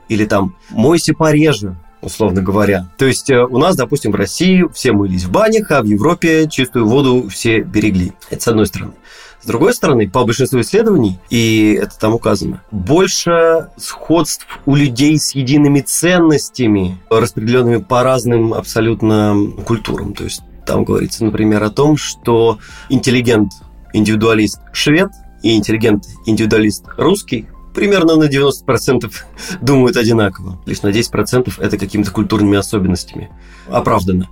или 0.09 0.25
там 0.25 0.57
мойся 0.71 1.15
пореже, 1.15 1.77
условно 2.03 2.43
говоря. 2.43 2.89
То 2.99 3.07
есть 3.07 3.31
э, 3.31 3.43
у 3.43 3.59
нас, 3.59 3.77
допустим, 3.77 4.13
в 4.13 4.17
России 4.17 4.65
все 4.75 4.93
мылись 4.93 5.25
в 5.25 5.31
банях, 5.31 5.71
а 5.71 5.83
в 5.83 5.87
Европе 5.87 6.49
чистую 6.49 6.87
воду 6.87 7.29
все 7.29 7.61
берегли. 7.61 8.13
Это 8.31 8.43
с 8.43 8.49
одной 8.49 8.67
стороны. 8.67 8.93
С 9.41 9.47
другой 9.47 9.75
стороны, 9.75 10.09
по 10.09 10.25
большинству 10.25 10.61
исследований, 10.63 11.19
и 11.29 11.79
это 11.81 11.99
там 11.99 12.15
указано, 12.15 12.63
больше 12.71 13.69
сходств 13.77 14.47
у 14.65 14.75
людей 14.75 15.19
с 15.19 15.35
едиными 15.35 15.81
ценностями, 15.81 16.99
распределенными 17.11 17.77
по 17.77 18.03
разным 18.03 18.55
абсолютно 18.55 19.37
культурам. 19.67 20.15
То 20.15 20.25
есть 20.25 20.41
там 20.65 20.85
говорится, 20.85 21.27
например, 21.27 21.63
о 21.63 21.69
том, 21.69 21.99
что 21.99 22.59
интеллигент-индивидуалист 22.89 24.61
швед 24.73 25.11
и 25.45 25.57
интеллигент-индивидуалист 25.57 26.87
русский 26.97 27.47
примерно 27.75 28.17
на 28.17 28.25
90% 28.25 29.13
думают 29.61 29.97
одинаково. 29.97 30.59
Лишь 30.65 30.83
на 30.83 30.89
10% 30.89 31.53
это 31.59 31.77
какими-то 31.77 32.11
культурными 32.11 32.57
особенностями. 32.57 33.31
Оправдано. 33.69 34.31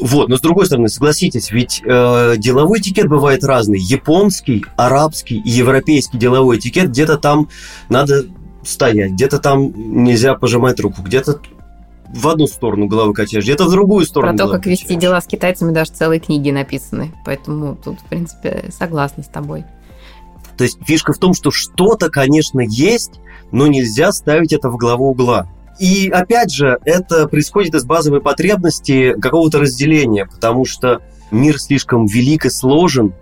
Вот, 0.00 0.28
но 0.28 0.36
с 0.36 0.40
другой 0.40 0.66
стороны, 0.66 0.88
согласитесь, 0.88 1.52
ведь 1.52 1.80
э, 1.84 2.34
деловой 2.36 2.80
этикет 2.80 3.08
бывает 3.08 3.44
разный. 3.44 3.78
Японский, 3.78 4.64
арабский 4.76 5.36
и 5.36 5.50
европейский 5.50 6.18
деловой 6.18 6.58
этикет 6.58 6.90
где-то 6.90 7.16
там 7.16 7.48
надо 7.88 8.24
стоять, 8.64 9.12
где-то 9.12 9.38
там 9.38 9.72
нельзя 10.02 10.34
пожимать 10.34 10.80
руку, 10.80 11.00
где-то 11.00 11.40
в 12.12 12.26
одну 12.26 12.48
сторону 12.48 12.86
головы 12.86 13.14
качаешь, 13.14 13.44
где-то 13.44 13.66
в 13.66 13.70
другую 13.70 14.04
сторону. 14.04 14.36
Про 14.36 14.46
то, 14.46 14.52
как 14.52 14.66
вести 14.66 14.96
дела 14.96 15.20
с 15.20 15.26
китайцами, 15.26 15.72
даже 15.72 15.92
целые 15.92 16.18
книги 16.18 16.50
написаны. 16.50 17.12
Поэтому 17.24 17.76
тут, 17.76 18.00
в 18.00 18.04
принципе, 18.06 18.70
согласна 18.76 19.22
с 19.22 19.28
тобой. 19.28 19.64
То 20.56 20.64
есть 20.64 20.78
фишка 20.84 21.12
в 21.12 21.18
том, 21.18 21.34
что 21.34 21.50
что-то, 21.50 22.10
конечно, 22.10 22.60
есть, 22.60 23.20
но 23.52 23.66
нельзя 23.66 24.12
ставить 24.12 24.52
это 24.52 24.68
в 24.70 24.76
главу 24.76 25.10
угла. 25.10 25.48
И 25.78 26.08
опять 26.08 26.52
же, 26.52 26.78
это 26.84 27.26
происходит 27.26 27.74
из 27.74 27.84
базовой 27.84 28.20
потребности 28.20 29.14
какого-то 29.20 29.58
разделения, 29.58 30.26
потому 30.26 30.64
что 30.64 31.00
мир 31.30 31.58
слишком 31.58 32.06
велик 32.06 32.46
и 32.46 32.50
сложен, 32.50 33.12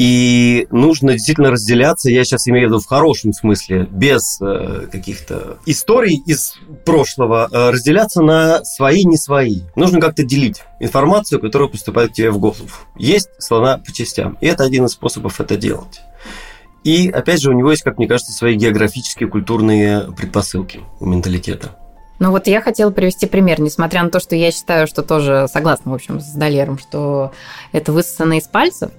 и 0.00 0.66
нужно 0.70 1.12
действительно 1.12 1.50
разделяться, 1.50 2.08
я 2.08 2.24
сейчас 2.24 2.48
имею 2.48 2.68
в 2.68 2.70
виду 2.70 2.80
в 2.80 2.86
хорошем 2.86 3.34
смысле, 3.34 3.86
без 3.90 4.40
э, 4.40 4.86
каких-то 4.90 5.58
историй 5.66 6.22
из 6.24 6.54
прошлого, 6.86 7.50
э, 7.52 7.70
разделяться 7.70 8.22
на 8.22 8.64
свои, 8.64 9.04
не 9.04 9.18
свои. 9.18 9.60
Нужно 9.76 10.00
как-то 10.00 10.22
делить 10.22 10.62
информацию, 10.80 11.38
которая 11.38 11.68
поступает 11.68 12.12
к 12.12 12.14
тебе 12.14 12.30
в 12.30 12.38
голову. 12.38 12.70
Есть 12.96 13.28
слона 13.38 13.76
по 13.76 13.92
частям, 13.92 14.38
и 14.40 14.46
это 14.46 14.64
один 14.64 14.86
из 14.86 14.92
способов 14.92 15.38
это 15.38 15.58
делать. 15.58 16.00
И, 16.84 17.10
опять 17.10 17.42
же, 17.42 17.50
у 17.50 17.52
него 17.52 17.70
есть, 17.70 17.82
как 17.82 17.98
мне 17.98 18.08
кажется, 18.08 18.32
свои 18.32 18.54
географические, 18.54 19.28
культурные 19.28 20.12
предпосылки 20.16 20.80
у 20.98 21.06
менталитета. 21.06 21.76
Ну 22.18 22.30
вот 22.30 22.46
я 22.46 22.60
хотела 22.60 22.90
привести 22.90 23.26
пример, 23.26 23.60
несмотря 23.60 24.02
на 24.02 24.10
то, 24.10 24.20
что 24.20 24.36
я 24.36 24.50
считаю, 24.50 24.86
что 24.86 25.02
тоже 25.02 25.46
согласна, 25.50 25.90
в 25.90 25.94
общем, 25.94 26.20
с 26.20 26.32
Долером, 26.32 26.78
что 26.78 27.32
это 27.72 27.92
высосано 27.92 28.38
из 28.38 28.46
пальцев. 28.46 28.90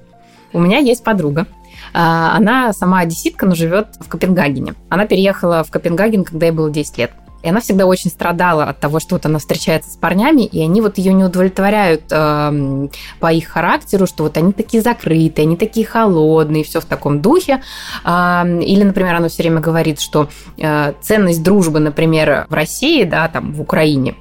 У 0.54 0.60
меня 0.60 0.80
есть 0.80 1.04
подруга, 1.04 1.46
а, 1.94 2.36
она 2.36 2.74
сама 2.74 3.00
одесситка, 3.00 3.46
но 3.46 3.56
живет 3.56 3.96
в 4.00 4.08
Копенгагене. 4.08 4.76
Она 4.90 5.06
переехала 5.06 5.64
в 5.64 5.72
Копенгаген, 5.72 6.24
когда 6.24 6.48
ей 6.48 6.52
было 6.52 6.70
10 6.70 6.98
лет. 6.98 7.12
И 7.42 7.50
она 7.50 7.60
всегда 7.60 7.86
очень 7.86 8.10
страдала 8.10 8.66
от 8.66 8.80
того, 8.80 9.00
что 9.00 9.16
вот 9.16 9.26
она 9.26 9.40
встречается 9.40 9.92
с 9.92 9.96
парнями, 9.96 10.44
и 10.44 10.62
они 10.62 10.82
вот 10.82 10.98
ее 10.98 11.14
не 11.14 11.24
удовлетворяют 11.24 12.04
э, 12.12 12.88
по 13.20 13.32
их 13.32 13.48
характеру, 13.48 14.08
что 14.08 14.24
вот 14.24 14.38
они 14.38 14.54
такие 14.54 14.84
закрытые, 14.84 15.46
они 15.46 15.58
такие 15.58 15.86
холодные, 15.86 16.64
все 16.64 16.80
в 16.80 16.86
таком 16.86 17.22
духе. 17.22 17.62
Э, 18.04 18.44
или, 18.62 18.84
например, 18.84 19.16
она 19.16 19.30
все 19.30 19.44
время 19.44 19.62
говорит, 19.62 20.00
что 20.00 20.30
э, 20.58 20.94
ценность 21.02 21.44
дружбы, 21.44 21.80
например, 21.80 22.46
в 22.50 22.54
России, 22.54 23.04
да, 23.04 23.28
там 23.28 23.54
в 23.54 23.62
Украине, 23.62 24.16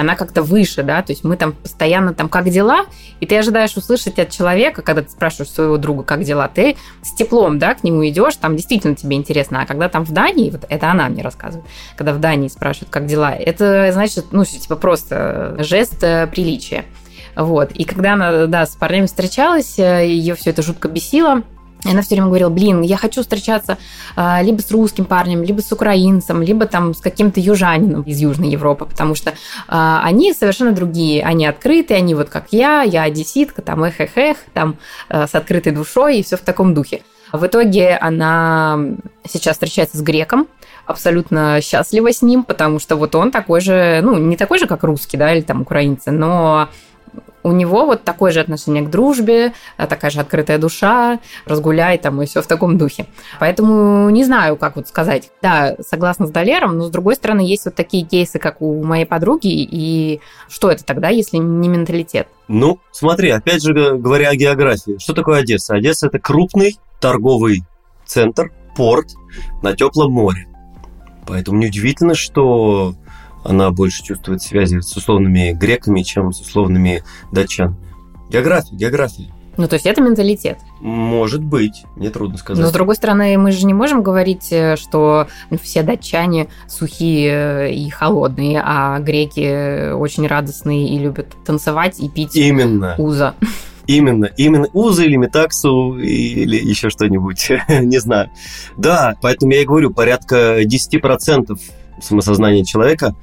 она 0.00 0.16
как-то 0.16 0.42
выше, 0.42 0.82
да, 0.82 1.02
то 1.02 1.12
есть 1.12 1.24
мы 1.24 1.36
там 1.36 1.52
постоянно 1.52 2.14
там 2.14 2.28
как 2.28 2.48
дела, 2.50 2.86
и 3.20 3.26
ты 3.26 3.36
ожидаешь 3.38 3.76
услышать 3.76 4.18
от 4.18 4.30
человека, 4.30 4.82
когда 4.82 5.02
ты 5.02 5.10
спрашиваешь 5.10 5.50
своего 5.50 5.76
друга, 5.76 6.02
как 6.02 6.22
дела, 6.24 6.48
ты 6.48 6.76
с 7.02 7.14
теплом, 7.14 7.58
да, 7.58 7.74
к 7.74 7.84
нему 7.84 8.06
идешь, 8.08 8.36
там 8.36 8.56
действительно 8.56 8.94
тебе 8.94 9.16
интересно, 9.16 9.62
а 9.62 9.66
когда 9.66 9.88
там 9.88 10.04
в 10.04 10.12
Дании, 10.12 10.50
вот 10.50 10.64
это 10.68 10.90
она 10.90 11.08
мне 11.08 11.22
рассказывает, 11.22 11.66
когда 11.96 12.12
в 12.12 12.20
Дании 12.20 12.48
спрашивают, 12.48 12.90
как 12.90 13.06
дела, 13.06 13.32
это 13.32 13.90
значит, 13.92 14.26
ну, 14.32 14.44
типа 14.44 14.76
просто 14.76 15.56
жест 15.58 16.02
э, 16.02 16.26
приличия. 16.26 16.84
Вот. 17.36 17.72
И 17.72 17.84
когда 17.84 18.14
она, 18.14 18.46
да, 18.46 18.66
с 18.66 18.74
парнями 18.76 19.06
встречалась, 19.06 19.78
э, 19.78 20.06
ее 20.06 20.34
все 20.34 20.50
это 20.50 20.62
жутко 20.62 20.88
бесило, 20.88 21.42
она 21.84 22.02
все 22.02 22.14
время 22.14 22.26
говорила, 22.28 22.50
блин, 22.50 22.82
я 22.82 22.96
хочу 22.96 23.22
встречаться 23.22 23.78
а, 24.16 24.42
либо 24.42 24.60
с 24.60 24.70
русским 24.70 25.04
парнем, 25.04 25.42
либо 25.42 25.60
с 25.60 25.72
украинцем, 25.72 26.42
либо 26.42 26.66
там 26.66 26.94
с 26.94 27.00
каким-то 27.00 27.40
южанином 27.40 28.02
из 28.02 28.18
Южной 28.18 28.48
Европы, 28.48 28.84
потому 28.84 29.14
что 29.14 29.32
а, 29.68 30.02
они 30.04 30.32
совершенно 30.32 30.72
другие, 30.72 31.22
они 31.24 31.46
открытые, 31.46 31.98
они 31.98 32.14
вот 32.14 32.28
как 32.28 32.48
я, 32.50 32.82
я 32.82 33.04
одесситка, 33.04 33.62
там 33.62 33.82
эх-эх-эх, 33.84 34.36
там 34.52 34.76
а, 35.08 35.26
с 35.26 35.34
открытой 35.34 35.72
душой 35.72 36.18
и 36.18 36.22
все 36.22 36.36
в 36.36 36.40
таком 36.40 36.74
духе. 36.74 37.02
В 37.32 37.46
итоге 37.46 37.96
она 37.96 38.78
сейчас 39.24 39.54
встречается 39.54 39.96
с 39.96 40.02
греком, 40.02 40.48
абсолютно 40.84 41.60
счастлива 41.62 42.12
с 42.12 42.22
ним, 42.22 42.42
потому 42.42 42.80
что 42.80 42.96
вот 42.96 43.14
он 43.14 43.30
такой 43.30 43.60
же, 43.60 44.00
ну, 44.02 44.18
не 44.18 44.36
такой 44.36 44.58
же, 44.58 44.66
как 44.66 44.82
русский, 44.82 45.16
да, 45.16 45.32
или 45.32 45.42
там 45.42 45.62
украинцы, 45.62 46.10
но 46.10 46.68
у 47.42 47.52
него 47.52 47.86
вот 47.86 48.04
такое 48.04 48.32
же 48.32 48.40
отношение 48.40 48.82
к 48.82 48.90
дружбе, 48.90 49.52
э, 49.78 49.86
такая 49.86 50.10
же 50.10 50.20
открытая 50.20 50.58
душа, 50.58 51.18
разгуляй 51.44 51.98
там 51.98 52.20
и 52.22 52.26
все 52.26 52.42
в 52.42 52.46
таком 52.46 52.78
духе. 52.78 53.06
Поэтому 53.38 54.10
не 54.10 54.24
знаю, 54.24 54.56
как 54.56 54.76
вот 54.76 54.88
сказать. 54.88 55.30
Да, 55.42 55.76
согласна 55.86 56.26
с 56.26 56.30
Долером, 56.30 56.78
но 56.78 56.84
с 56.84 56.90
другой 56.90 57.16
стороны 57.16 57.40
есть 57.40 57.64
вот 57.64 57.74
такие 57.74 58.04
кейсы, 58.04 58.38
как 58.38 58.60
у 58.60 58.82
моей 58.82 59.06
подруги, 59.06 59.48
и 59.48 60.20
что 60.48 60.70
это 60.70 60.84
тогда, 60.84 61.08
если 61.08 61.38
не 61.38 61.68
менталитет? 61.68 62.28
Ну, 62.48 62.80
смотри, 62.90 63.30
опять 63.30 63.62
же 63.62 63.72
говоря 63.72 64.30
о 64.30 64.36
географии. 64.36 64.96
Что 64.98 65.14
такое 65.14 65.40
Одесса? 65.40 65.74
Одесса– 65.74 66.06
это 66.08 66.18
крупный 66.18 66.78
торговый 67.00 67.62
центр, 68.04 68.52
порт 68.76 69.10
на 69.62 69.74
теплом 69.74 70.12
море. 70.12 70.46
Поэтому 71.26 71.58
неудивительно, 71.58 72.14
что 72.14 72.94
она 73.44 73.70
больше 73.70 74.02
чувствует 74.02 74.42
связи 74.42 74.80
с 74.80 74.96
условными 74.96 75.52
греками, 75.52 76.02
чем 76.02 76.32
с 76.32 76.40
условными 76.40 77.02
датчан. 77.32 77.76
География, 78.30 78.74
география. 78.76 79.30
Ну, 79.56 79.68
то 79.68 79.74
есть 79.74 79.84
это 79.84 80.00
менталитет. 80.00 80.58
Может 80.80 81.42
быть, 81.42 81.84
нетрудно 81.96 82.38
сказать. 82.38 82.62
Но 82.62 82.70
с 82.70 82.72
другой 82.72 82.94
стороны, 82.94 83.36
мы 83.36 83.52
же 83.52 83.66
не 83.66 83.74
можем 83.74 84.02
говорить, 84.02 84.48
э, 84.52 84.76
что 84.76 85.26
все 85.60 85.82
датчане 85.82 86.48
сухие 86.66 87.68
э, 87.68 87.72
и 87.72 87.90
холодные, 87.90 88.62
а 88.64 88.98
греки 89.00 89.92
очень 89.92 90.26
радостные 90.26 90.88
и 90.88 90.98
любят 90.98 91.34
танцевать 91.44 92.00
и 92.00 92.08
пить 92.08 92.36
Именно. 92.36 92.94
уза. 92.96 93.34
Именно, 93.86 94.30
именно 94.36 94.68
узы 94.72 95.04
или 95.04 95.16
метаксу 95.16 95.98
или 95.98 96.56
еще 96.56 96.88
что-нибудь, 96.88 97.50
не 97.68 97.98
знаю. 97.98 98.30
Да, 98.76 99.16
поэтому 99.20 99.52
я 99.52 99.62
и 99.62 99.66
говорю, 99.66 99.90
порядка 99.90 100.62
10% 100.62 101.58
самосознание 102.00 102.64
человека, 102.64 103.14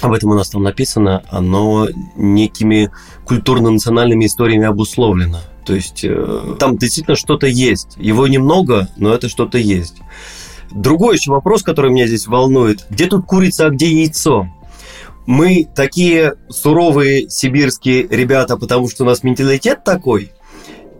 об 0.00 0.12
этом 0.12 0.30
у 0.30 0.34
нас 0.34 0.50
там 0.50 0.62
написано, 0.62 1.22
оно 1.30 1.88
некими 2.16 2.90
культурно-национальными 3.24 4.26
историями 4.26 4.66
обусловлено. 4.66 5.38
То 5.64 5.74
есть 5.74 6.04
э, 6.04 6.56
там 6.58 6.76
действительно 6.76 7.16
что-то 7.16 7.46
есть. 7.46 7.96
Его 7.96 8.26
немного, 8.26 8.88
но 8.96 9.14
это 9.14 9.28
что-то 9.28 9.58
есть. 9.58 9.96
Другой 10.70 11.16
еще 11.16 11.30
вопрос, 11.30 11.62
который 11.62 11.90
меня 11.90 12.06
здесь 12.06 12.26
волнует. 12.26 12.86
Где 12.90 13.06
тут 13.06 13.26
курица, 13.26 13.66
а 13.66 13.70
где 13.70 13.90
яйцо? 13.90 14.48
Мы 15.26 15.68
такие 15.74 16.34
суровые 16.48 17.30
сибирские 17.30 18.08
ребята, 18.08 18.56
потому 18.56 18.88
что 18.88 19.04
у 19.04 19.06
нас 19.06 19.22
менталитет 19.22 19.84
такой– 19.84 20.32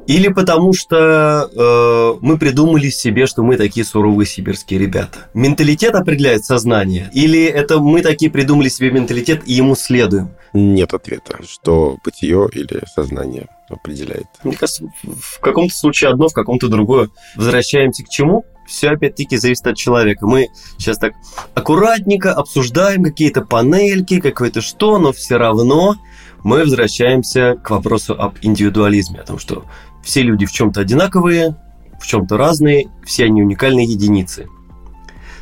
или 0.07 0.29
потому 0.29 0.73
что 0.73 1.49
э, 1.55 2.19
мы 2.21 2.39
придумали 2.39 2.91
себе, 2.91 3.27
что 3.27 3.43
мы 3.43 3.57
такие 3.57 3.85
суровые 3.85 4.27
сибирские 4.27 4.81
ребята. 4.81 5.31
Менталитет 5.35 5.95
определяет 5.95 6.45
сознание? 6.45 7.11
Или 7.13 7.45
это 7.45 7.79
мы 7.79 8.03
такие 8.03 8.31
придумали 8.31 8.69
себе 8.69 8.91
менталитет 8.91 9.43
и 9.47 9.53
ему 9.53 9.75
следуем? 9.77 10.31
Нет 10.53 10.93
ответа, 10.93 11.39
что 11.49 11.99
бытие 12.05 12.49
или 12.53 12.83
сознание 12.95 13.49
определяет. 13.69 14.27
Мне 14.45 14.55
кажется, 14.55 14.85
в 15.03 15.41
каком-то 15.41 15.75
случае 15.75 16.11
одно, 16.11 16.29
в 16.29 16.35
каком-то 16.35 16.69
другое. 16.69 17.09
Возвращаемся 17.37 18.05
к 18.05 18.09
чему? 18.09 18.45
Все 18.67 18.91
опять-таки 18.91 19.37
зависит 19.37 19.67
от 19.67 19.77
человека. 19.77 20.27
Мы 20.27 20.49
сейчас 20.79 20.99
так 20.99 21.13
аккуратненько 21.55 22.33
обсуждаем 22.33 23.03
какие-то 23.03 23.43
панельки, 23.43 24.21
какое-то 24.21 24.61
что, 24.61 24.99
но 24.99 25.13
все 25.13 25.37
равно 25.37 25.97
мы 26.45 26.61
возвращаемся 26.61 27.57
к 27.63 27.71
вопросу 27.71 28.15
об 28.15 28.37
индивидуализме, 28.43 29.21
о 29.21 29.25
том, 29.25 29.39
что 29.39 29.65
все 30.03 30.23
люди 30.23 30.47
в 30.47 30.53
чем-то 30.53 30.81
одинаковые, 30.81 31.57
в 32.01 32.07
чем-то 32.07 32.37
разные, 32.37 32.89
все 33.05 33.25
они 33.25 33.43
уникальные 33.43 33.87
единицы. 33.87 34.49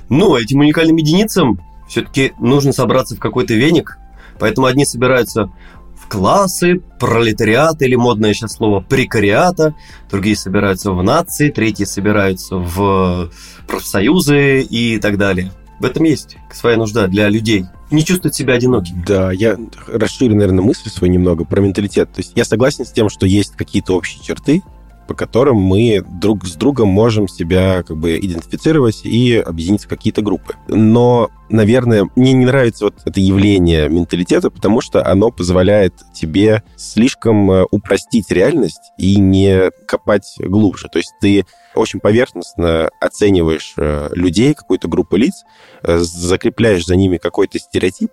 Но 0.08 0.36
этим 0.36 0.60
уникальным 0.60 0.96
единицам 0.96 1.60
все-таки 1.88 2.32
нужно 2.38 2.72
собраться 2.72 3.16
в 3.16 3.18
какой-то 3.18 3.54
веник, 3.54 3.98
поэтому 4.38 4.66
одни 4.66 4.84
собираются 4.84 5.50
в 5.96 6.08
классы, 6.08 6.80
пролетариат 6.98 7.80
или 7.82 7.94
модное 7.94 8.34
сейчас 8.34 8.54
слово 8.54 8.80
прекариата, 8.80 9.74
другие 10.10 10.36
собираются 10.36 10.92
в 10.92 11.02
нации, 11.02 11.50
третьи 11.50 11.84
собираются 11.84 12.56
в 12.56 13.30
профсоюзы 13.66 14.62
и 14.62 14.98
так 14.98 15.18
далее. 15.18 15.52
В 15.80 15.84
этом 15.84 16.04
есть 16.04 16.36
своя 16.52 16.76
нужда 16.76 17.08
для 17.08 17.28
людей. 17.30 17.64
Не 17.90 18.04
чувствовать 18.04 18.34
себя 18.34 18.54
одинокими. 18.54 19.02
Да, 19.06 19.32
я 19.32 19.58
расширю, 19.88 20.36
наверное, 20.36 20.62
мысль 20.62 20.90
свою 20.90 21.12
немного 21.12 21.44
про 21.44 21.60
менталитет. 21.60 22.12
То 22.12 22.20
есть 22.20 22.32
я 22.36 22.44
согласен 22.44 22.84
с 22.84 22.92
тем, 22.92 23.08
что 23.08 23.26
есть 23.26 23.56
какие-то 23.56 23.96
общие 23.96 24.22
черты, 24.22 24.62
по 25.10 25.14
которым 25.16 25.56
мы 25.56 26.04
друг 26.06 26.46
с 26.46 26.54
другом 26.54 26.90
можем 26.90 27.26
себя 27.26 27.82
как 27.82 27.96
бы 27.96 28.16
идентифицировать 28.16 29.00
и 29.02 29.38
объединиться 29.44 29.88
в 29.88 29.90
какие-то 29.90 30.22
группы. 30.22 30.54
Но, 30.68 31.30
наверное, 31.48 32.08
мне 32.14 32.32
не 32.32 32.46
нравится 32.46 32.84
вот 32.84 32.94
это 33.04 33.18
явление 33.18 33.88
менталитета, 33.88 34.50
потому 34.50 34.80
что 34.80 35.04
оно 35.04 35.32
позволяет 35.32 35.94
тебе 36.14 36.62
слишком 36.76 37.50
э, 37.50 37.64
упростить 37.72 38.30
реальность 38.30 38.92
и 38.98 39.18
не 39.18 39.72
копать 39.88 40.36
глубже. 40.38 40.86
То 40.86 40.98
есть 41.00 41.12
ты 41.20 41.44
очень 41.74 41.98
поверхностно 41.98 42.90
оцениваешь 43.00 43.74
э, 43.78 44.10
людей, 44.12 44.54
какую-то 44.54 44.86
группу 44.86 45.16
лиц, 45.16 45.42
э, 45.82 45.98
закрепляешь 45.98 46.86
за 46.86 46.94
ними 46.94 47.16
какой-то 47.16 47.58
стереотип, 47.58 48.12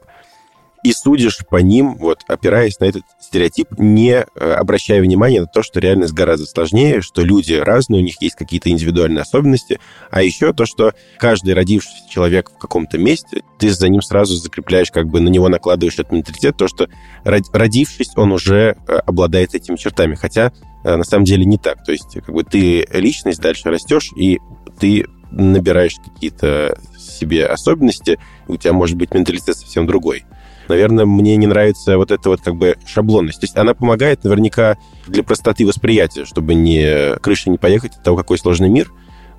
и 0.84 0.94
судишь 0.94 1.40
по 1.50 1.58
ним, 1.58 1.96
вот, 1.96 2.22
опираясь 2.28 2.80
на 2.80 2.86
этот 2.86 3.04
стереотип, 3.20 3.68
не 3.78 4.12
э, 4.12 4.52
обращая 4.52 5.02
внимания 5.02 5.42
на 5.42 5.48
то, 5.48 5.64
что 5.64 5.80
реальность 5.80 6.14
гораздо 6.14 6.46
сложнее, 6.46 7.02
что 7.02 7.24
люди 7.24 7.54
разные, 7.54 8.02
у 8.02 8.04
них 8.04 8.22
есть 8.22 8.36
какие-то 8.36 8.70
индивидуальные 8.70 9.22
особенности, 9.22 9.80
а 10.12 10.22
еще 10.22 10.54
то, 10.54 10.66
что 10.66 10.94
каждый 11.18 11.54
родившийся 11.54 12.10
человек 12.10 12.52
в 12.52 12.58
каком-то 12.58 12.98
месте, 12.98 13.44
ты 13.58 13.70
за 13.72 13.90
ним 13.90 14.02
сразу 14.02 14.36
закрепляешь, 14.36 14.92
как 14.92 15.08
бы 15.08 15.20
на 15.20 15.30
него 15.30 15.50
накладываешь 15.50 15.96
этот 15.96 16.12
менталитет, 16.12 16.58
то, 16.58 16.68
что 16.68 16.88
родившись, 17.24 18.16
он 18.16 18.32
уже 18.32 18.78
э, 18.88 18.94
обладает 19.06 19.56
этими 19.56 19.76
чертами, 19.76 20.16
хотя 20.16 20.52
э, 20.84 20.96
на 20.96 21.04
самом 21.04 21.26
деле 21.26 21.46
не 21.46 21.58
так. 21.58 21.84
То 21.84 21.92
есть 21.92 22.14
как 22.14 22.34
бы 22.34 22.44
ты 22.44 22.88
личность 22.94 23.42
дальше 23.42 23.70
растешь, 23.70 24.12
и 24.16 24.40
ты 24.80 25.06
набираешь 25.32 25.96
какие-то 26.04 26.80
себе 26.98 27.46
особенности, 27.46 28.20
у 28.48 28.56
тебя 28.58 28.74
может 28.74 28.96
быть 28.96 29.14
менталитет 29.14 29.58
совсем 29.58 29.86
другой 29.86 30.24
наверное, 30.70 31.06
мне 31.06 31.36
не 31.36 31.48
нравится 31.48 31.98
вот 31.98 32.12
эта 32.12 32.30
вот 32.30 32.42
как 32.42 32.56
бы 32.56 32.78
шаблонность. 32.86 33.40
То 33.40 33.46
есть 33.46 33.58
она 33.58 33.74
помогает 33.74 34.24
наверняка 34.24 34.78
для 35.08 35.24
простоты 35.24 35.66
восприятия, 35.66 36.26
чтобы 36.26 36.54
не 36.54 37.16
крыша 37.20 37.50
не 37.50 37.58
поехать 37.58 37.96
от 37.96 38.04
того, 38.04 38.18
какой 38.18 38.38
сложный 38.38 38.70
мир, 38.70 38.92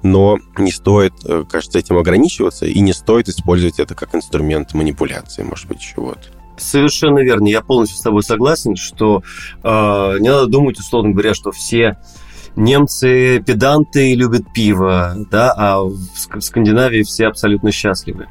но 0.03 0.39
не 0.57 0.71
стоит, 0.71 1.13
э, 1.25 1.45
кажется, 1.51 1.79
этим 1.79 1.99
ограничиваться, 1.99 2.67
и 2.67 2.79
не 2.81 2.93
стоит 2.93 3.29
использовать 3.29 3.81
это 3.81 3.95
как 3.95 4.15
инструмент 4.15 4.75
манипуляции, 4.75 5.43
может 5.43 5.67
быть, 5.67 5.81
чего-то. 5.81 6.21
Совершенно 6.57 7.21
верно. 7.21 7.49
Я 7.49 7.63
полностью 7.63 7.99
с 7.99 8.03
тобой 8.03 8.23
согласен, 8.23 8.77
что 8.77 9.23
э, 9.63 10.17
не 10.21 10.29
надо 10.29 10.47
думать, 10.47 10.79
условно 10.79 11.13
говоря, 11.13 11.35
что 11.35 11.53
все 11.53 11.99
немцы 12.57 13.43
педанты 13.47 14.15
любят 14.15 14.53
пиво, 14.53 15.15
да, 15.31 15.53
а 15.57 15.83
в 15.83 16.41
Скандинавии 16.41 17.03
все 17.03 17.29
абсолютно 17.29 17.71
счастливы. 17.71 18.27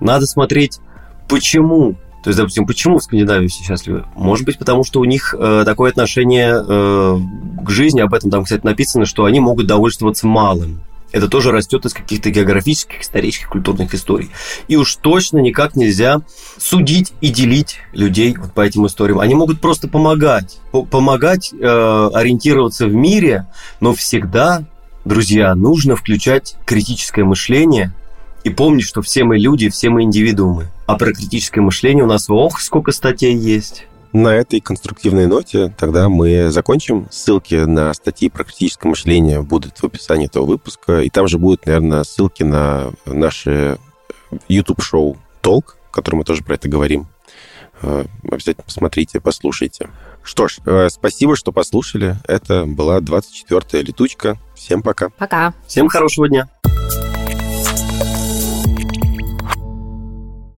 Надо 0.00 0.26
смотреть, 0.26 0.80
почему 1.28 1.96
то 2.24 2.30
есть, 2.30 2.38
допустим, 2.38 2.66
почему 2.66 2.98
в 2.98 3.02
Скандинавии 3.02 3.48
все 3.48 3.62
счастливы? 3.62 4.06
Может 4.14 4.46
быть, 4.46 4.58
потому 4.58 4.82
что 4.82 5.00
у 5.00 5.04
них 5.04 5.34
э, 5.38 5.62
такое 5.66 5.90
отношение 5.90 6.54
э, 6.56 7.18
к 7.62 7.68
жизни, 7.68 8.00
об 8.00 8.14
этом 8.14 8.30
там, 8.30 8.44
кстати, 8.44 8.64
написано, 8.64 9.04
что 9.04 9.26
они 9.26 9.40
могут 9.40 9.66
довольствоваться 9.66 10.26
малым. 10.26 10.80
Это 11.12 11.28
тоже 11.28 11.52
растет 11.52 11.84
из 11.84 11.92
каких-то 11.92 12.30
географических, 12.30 13.02
исторических, 13.02 13.50
культурных 13.50 13.92
историй. 13.92 14.30
И 14.68 14.76
уж 14.76 14.96
точно 14.96 15.36
никак 15.36 15.76
нельзя 15.76 16.22
судить 16.56 17.12
и 17.20 17.28
делить 17.28 17.76
людей 17.92 18.34
вот 18.38 18.54
по 18.54 18.62
этим 18.62 18.86
историям. 18.86 19.20
Они 19.20 19.34
могут 19.34 19.60
просто 19.60 19.86
помогать. 19.86 20.60
Помогать 20.72 21.52
э, 21.52 22.10
ориентироваться 22.14 22.86
в 22.86 22.94
мире, 22.94 23.48
но 23.80 23.92
всегда, 23.92 24.64
друзья, 25.04 25.54
нужно 25.54 25.94
включать 25.94 26.56
критическое 26.64 27.24
мышление 27.24 27.92
и 28.44 28.48
помнить, 28.48 28.86
что 28.86 29.02
все 29.02 29.24
мы 29.24 29.36
люди, 29.36 29.68
все 29.68 29.90
мы 29.90 30.04
индивидуумы. 30.04 30.70
А 30.86 30.96
про 30.96 31.12
критическое 31.12 31.60
мышление 31.60 32.04
у 32.04 32.06
нас, 32.06 32.28
ох, 32.28 32.60
сколько 32.60 32.92
статей 32.92 33.34
есть. 33.34 33.86
На 34.12 34.28
этой 34.28 34.60
конструктивной 34.60 35.26
ноте 35.26 35.74
тогда 35.76 36.08
мы 36.08 36.50
закончим. 36.50 37.08
Ссылки 37.10 37.54
на 37.54 37.92
статьи 37.94 38.28
про 38.28 38.44
критическое 38.44 38.88
мышление 38.88 39.42
будут 39.42 39.78
в 39.78 39.84
описании 39.84 40.26
этого 40.26 40.44
выпуска. 40.46 41.00
И 41.00 41.10
там 41.10 41.26
же 41.26 41.38
будут, 41.38 41.66
наверное, 41.66 42.04
ссылки 42.04 42.42
на 42.42 42.92
наши 43.06 43.78
YouTube-шоу 44.48 45.16
«Толк», 45.40 45.76
в 45.88 45.90
котором 45.90 46.18
мы 46.18 46.24
тоже 46.24 46.44
про 46.44 46.54
это 46.54 46.68
говорим. 46.68 47.08
Э, 47.82 48.04
обязательно 48.30 48.64
посмотрите, 48.64 49.20
послушайте. 49.20 49.88
Что 50.22 50.48
ж, 50.48 50.58
э, 50.64 50.88
спасибо, 50.90 51.34
что 51.34 51.50
послушали. 51.50 52.16
Это 52.28 52.66
была 52.66 53.00
24-я 53.00 53.82
летучка. 53.82 54.38
Всем 54.54 54.82
пока. 54.82 55.08
Пока. 55.10 55.54
Всем 55.66 55.88
хорошего 55.88 56.28
дня. 56.28 56.48